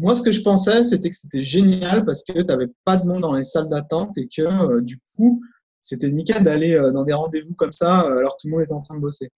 [0.01, 3.07] moi, ce que je pensais, c'était que c'était génial parce que tu n'avais pas de
[3.07, 5.43] monde dans les salles d'attente et que euh, du coup,
[5.83, 8.63] c'était nickel d'aller euh, dans des rendez-vous comme ça euh, alors que tout le monde
[8.63, 9.29] était en train de bosser.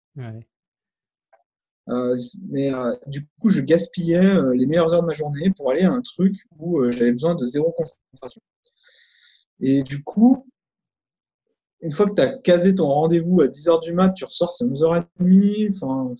[1.86, 2.70] Mais
[3.06, 6.36] du coup, je gaspillais les meilleures heures de ma journée pour aller à un truc
[6.58, 8.40] où j'avais besoin de zéro concentration.
[9.60, 10.46] Et du coup,
[11.80, 14.64] une fois que tu as casé ton rendez-vous à 10h du mat, tu ressors, c'est
[14.64, 16.14] 11h30, enfin,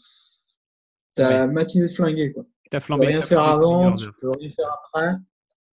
[1.16, 2.32] tu as la matinée flinguée.
[2.32, 2.44] Quoi
[2.80, 5.14] tu peux rien faire avant, tu peux rien faire après.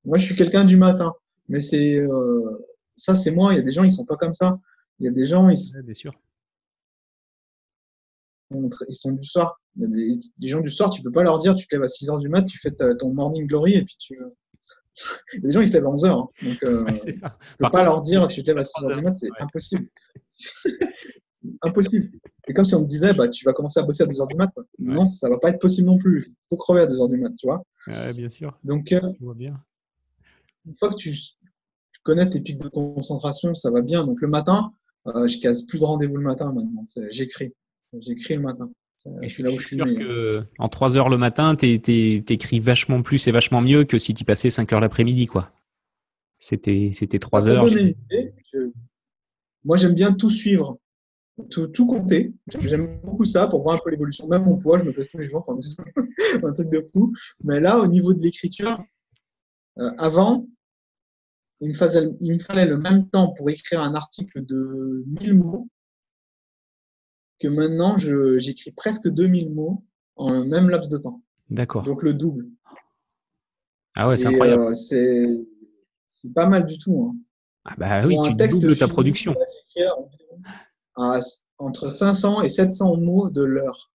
[0.06, 1.14] Moi, je suis quelqu'un du matin,
[1.48, 3.54] mais c'est euh, ça, c'est moi.
[3.54, 4.60] Il y a des gens, ils sont pas comme ça.
[5.00, 6.14] Il y a des gens, ils sont, bien sûr.
[8.52, 9.60] Ils sont du soir.
[9.76, 11.84] Il y a des, gens du soir, tu peux pas leur dire, tu te lèves
[11.84, 14.20] à 6 h du mat, tu fais ton morning glory et puis tu.
[15.34, 16.28] Il y a des gens, ils se lèvent à 11 h hein.
[16.44, 17.38] donc, euh, ça.
[17.58, 19.88] peux pas leur dire, tu te lèves à 6 h du mat, c'est impossible.
[21.62, 22.12] impossible.
[22.48, 24.36] C'est comme si on me disait, bah, tu vas commencer à bosser à 2h du
[24.36, 24.50] mat.
[24.80, 26.26] Non, ça va pas être possible non plus.
[26.28, 27.64] Il faut crever à 2h du mat, tu vois.
[28.14, 28.58] bien sûr.
[28.64, 29.02] Donc, euh,
[29.36, 29.62] bien.
[30.66, 31.16] une fois que tu,
[32.04, 34.04] connais tes pics de concentration, ça va bien.
[34.04, 34.74] Donc, le matin,
[35.08, 36.84] euh, je casse plus de rendez-vous le matin maintenant.
[37.12, 37.54] J'écris.
[37.98, 38.70] J'écris le matin.
[38.96, 43.02] C'est là où je suis sûr que en 3 heures le matin, tu écris vachement
[43.02, 45.26] plus et vachement mieux que si tu passais 5 heures l'après-midi.
[45.26, 45.52] quoi.
[46.38, 47.66] C'était 3 heures.
[49.66, 50.78] Moi, j'aime bien tout suivre
[51.50, 52.34] tout, compter.
[52.48, 54.28] J'aime beaucoup ça pour voir un peu l'évolution.
[54.28, 55.60] Même mon poids, je me pèse tous les jours, enfin,
[56.44, 57.14] un truc de fou.
[57.44, 58.84] Mais là, au niveau de l'écriture,
[59.80, 60.48] euh, avant,
[61.62, 65.68] il me, fallait, le même temps pour écrire un article de 1000 mots
[67.40, 69.84] que maintenant, j'écris presque 2000 mots
[70.16, 71.22] en un même laps de temps.
[71.50, 71.84] D'accord.
[71.84, 72.48] Donc le double.
[73.96, 74.64] Ah ouais, c'est incroyable.
[74.64, 77.10] Euh, c'est pas mal du tout.
[77.10, 77.18] Hein.
[77.66, 79.36] Ah bah oui, tu doubles ta production
[81.60, 83.92] entre 500 et 700 mots de l'heure.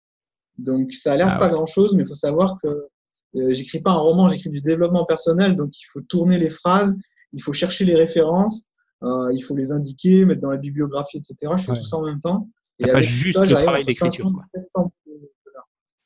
[0.57, 3.91] Donc ça a l'air ah pas grand-chose, mais il faut savoir que euh, j'écris pas
[3.91, 6.95] un roman, j'écris du développement personnel, donc il faut tourner les phrases,
[7.31, 8.65] il faut chercher les références,
[9.03, 11.53] euh, il faut les indiquer, mettre dans la bibliographie, etc.
[11.57, 12.49] Je fais tout ça en même temps.
[12.83, 14.31] Et pas juste le travail d'écriture.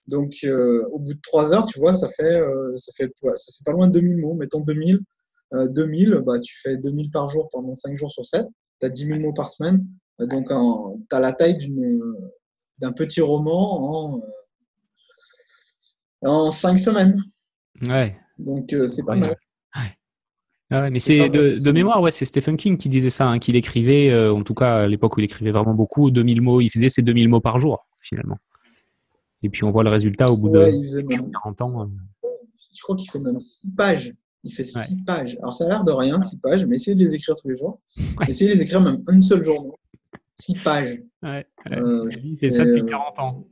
[0.07, 2.39] Donc, euh, au bout de trois heures, tu vois, ça fait,
[2.75, 4.99] ça fait, ça fait pas loin de 2000 mots, mettons 2000.
[5.51, 8.45] 2000, bah, tu fais 2000 par jour pendant 5 jours sur 7.
[8.81, 9.85] Tu as 10 000 mots par semaine.
[10.19, 11.57] Donc, tu as la taille
[12.79, 14.21] d'un petit roman en,
[16.23, 17.21] en 5 semaines.
[17.87, 18.17] Ouais.
[18.37, 19.35] Donc, c'est pas mal.
[20.71, 24.09] Ah mais c'est de, mémoire, ouais, c'est Stephen King qui disait ça, hein, qu'il écrivait,
[24.09, 26.89] euh, en tout cas à l'époque où il écrivait vraiment beaucoup, 2000 mots, il faisait
[26.89, 28.37] ses 2000 mots par jour, finalement.
[29.43, 31.83] Et puis on voit le résultat au bout de 40 ans.
[31.83, 31.85] Euh.
[32.75, 34.15] Je crois qu'il fait même 6 pages.
[34.43, 35.37] Il fait 6 pages.
[35.41, 37.57] Alors ça a l'air de rien, 6 pages, mais essayez de les écrire tous les
[37.57, 37.79] jours.
[38.27, 39.71] Essayez de les écrire même une seule journée.
[40.39, 41.01] 6 pages.
[41.21, 43.47] Ouais, euh, il fait ça depuis 40 ans.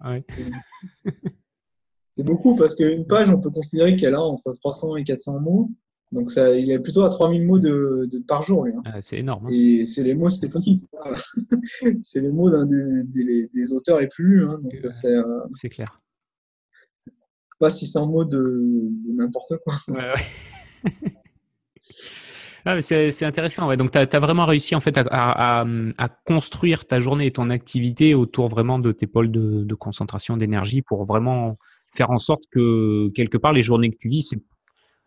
[2.11, 5.69] c'est beaucoup parce qu'une page, on peut considérer qu'elle a entre 300 et 400 mots.
[6.13, 8.67] Donc ça, il est plutôt à 3000 mots de, par jour.
[8.67, 8.81] Hein.
[8.85, 9.47] Ah, c'est énorme.
[9.47, 9.51] Hein.
[9.51, 10.85] Et c'est les mots Stéphanie.
[12.01, 14.47] c'est les mots d'un des, auteurs les plus lus.
[14.47, 14.57] Hein.
[15.05, 15.97] Euh, c'est clair.
[17.59, 19.73] Pas 600 mots de, n'importe quoi.
[19.87, 20.91] Ouais, ouais.
[22.65, 23.67] Ah, c'est intéressant.
[23.67, 23.75] Ouais.
[23.75, 25.65] Donc, tu as, vraiment réussi en fait à,
[26.25, 30.81] construire ta journée et ton activité autour vraiment de tes pôles de, de concentration d'énergie
[30.81, 31.55] pour vraiment
[31.93, 34.39] faire en sorte que quelque part les journées que tu vis, c'est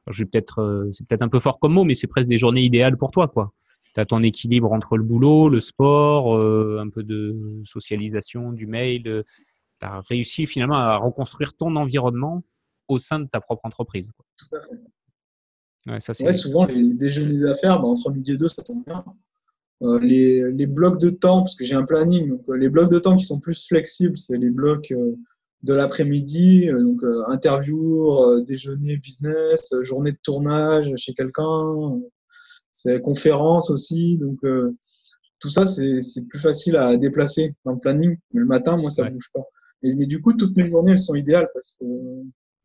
[0.08, 2.38] je vais peut-être, euh, c'est peut-être un peu fort comme mot, mais c'est presque des
[2.38, 3.52] journées idéales pour toi, quoi.
[3.94, 8.66] Tu as ton équilibre entre le boulot, le sport, euh, un peu de socialisation, du
[8.66, 9.08] mail.
[9.08, 9.22] Euh,
[9.80, 12.42] tu as réussi finalement à reconstruire ton environnement
[12.88, 14.12] au sein de ta propre entreprise.
[14.36, 15.90] Tout à fait.
[15.90, 19.04] Ouais, ça, ouais, souvent, les, déjeuners d'affaires, bah, entre midi et deux, ça tombe bien.
[20.02, 23.16] les, les, blocs de temps, parce que j'ai un planning, donc les blocs de temps
[23.16, 24.92] qui sont plus flexibles, c'est les blocs
[25.66, 32.00] de l'après-midi, euh, donc euh, interview, euh, déjeuner business, journée de tournage chez quelqu'un,
[32.72, 34.38] c'est conférence aussi, donc
[35.40, 38.16] tout ça c'est plus facile à déplacer dans le planning.
[38.32, 39.44] Mais le matin, moi ça bouge pas.
[39.82, 41.86] Mais, du coup, toutes mes journées elles sont idéales parce que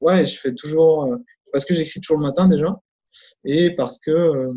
[0.02, 1.18] ouais, je fais toujours
[1.54, 2.78] parce que j'écris toujours le matin déjà
[3.46, 4.50] et parce que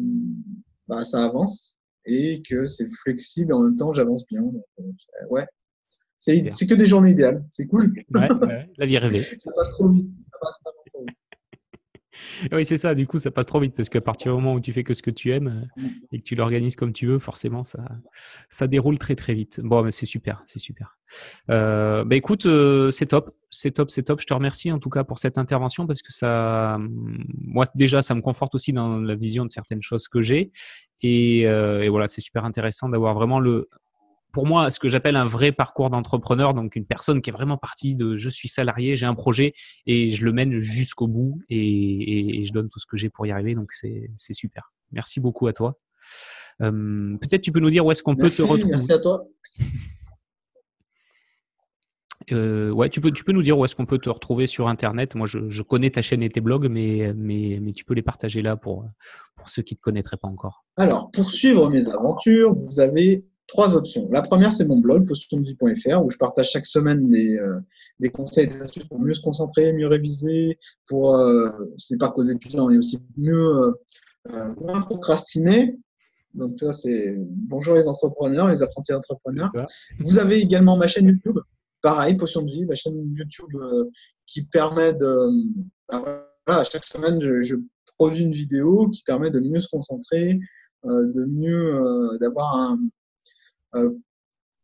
[0.88, 4.42] bah, ça avance et que c'est flexible et en même temps j'avance bien.
[5.30, 5.46] ouais,
[6.24, 7.44] c'est que des journées idéales.
[7.50, 7.92] C'est cool.
[8.78, 9.22] la vie rêvée.
[9.38, 10.08] ça passe trop vite.
[12.52, 12.94] oui, c'est ça.
[12.94, 14.94] Du coup, ça passe trop vite parce qu'à partir du moment où tu fais que
[14.94, 17.84] ce que tu aimes euh, et que tu l'organises comme tu veux, forcément, ça,
[18.48, 19.60] ça déroule très très vite.
[19.62, 20.96] Bon, mais c'est super, c'est super.
[21.50, 24.20] Euh, bah, écoute, euh, c'est top, c'est top, c'est top.
[24.20, 28.14] Je te remercie en tout cas pour cette intervention parce que ça, moi déjà, ça
[28.14, 30.52] me conforte aussi dans la vision de certaines choses que j'ai
[31.02, 33.68] et, et voilà, c'est super intéressant d'avoir vraiment le
[34.34, 37.56] pour moi ce que j'appelle un vrai parcours d'entrepreneur, donc une personne qui est vraiment
[37.56, 39.54] partie de je suis salarié, j'ai un projet
[39.86, 43.30] et je le mène jusqu'au bout et, je donne tout ce que j'ai pour y
[43.30, 43.54] arriver.
[43.54, 44.72] Donc c'est super.
[44.90, 45.78] Merci beaucoup à toi.
[46.60, 48.72] Euh, peut-être tu peux nous dire où est-ce qu'on peut te retrouver.
[48.72, 49.24] Merci à toi.
[52.32, 54.66] Euh, ouais, tu peux, tu peux nous dire où est-ce qu'on peut te retrouver sur
[54.66, 55.14] Internet.
[55.14, 58.40] Moi, je, connais ta chaîne et tes blogs, mais, mais, mais tu peux les partager
[58.40, 58.86] là pour,
[59.36, 60.64] pour ceux qui ne te connaîtraient pas encore.
[60.78, 64.08] Alors, pour suivre mes aventures, vous avez trois options.
[64.10, 67.60] La première, c'est mon blog, postumvie.fr, où je partage chaque semaine des, euh,
[68.00, 70.56] des conseils et des astuces pour mieux se concentrer, mieux réviser,
[70.88, 73.72] pour, euh, c'est pas causer étudiants, mais aussi mieux, euh,
[74.32, 75.76] euh, moins procrastiner.
[76.32, 79.52] Donc, ça, c'est bonjour les entrepreneurs, les apprentis entrepreneurs.
[80.00, 81.38] Vous avez également ma chaîne YouTube,
[81.80, 83.52] pareil, Potion de vie, ma chaîne YouTube
[84.26, 85.28] qui permet de.
[85.88, 87.54] Bah, voilà, chaque semaine, je, je,
[87.96, 90.40] produis une vidéo qui permet de mieux se concentrer,
[90.82, 92.80] de mieux, d'avoir un,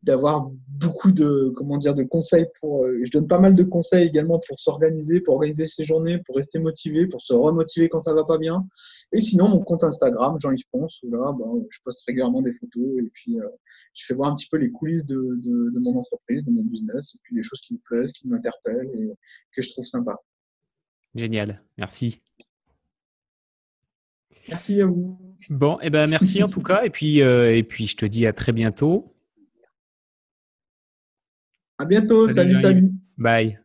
[0.02, 4.06] d'avoir beaucoup de comment dire de conseils pour euh, je donne pas mal de conseils
[4.06, 8.14] également pour s'organiser pour organiser ses journées pour rester motivé pour se remotiver quand ça
[8.14, 8.64] va pas bien.
[9.12, 12.98] Et sinon mon compte Instagram Jean-Yves Ponce où là ben, je poste régulièrement des photos
[12.98, 13.48] et puis euh,
[13.94, 17.14] je fais voir un petit peu les coulisses de, de, mon entreprise de mon business
[17.14, 19.10] et puis des choses qui me plaisent qui m'interpellent et
[19.52, 20.16] que je trouve sympa.
[21.14, 21.62] Génial.
[21.76, 22.22] Merci
[24.50, 25.18] Merci à vous.
[25.48, 28.04] Bon, et eh ben merci en tout cas, et puis, euh, et puis je te
[28.04, 29.14] dis à très bientôt.
[31.78, 32.54] À bientôt, salut.
[32.54, 32.92] salut.
[33.16, 33.58] Bye.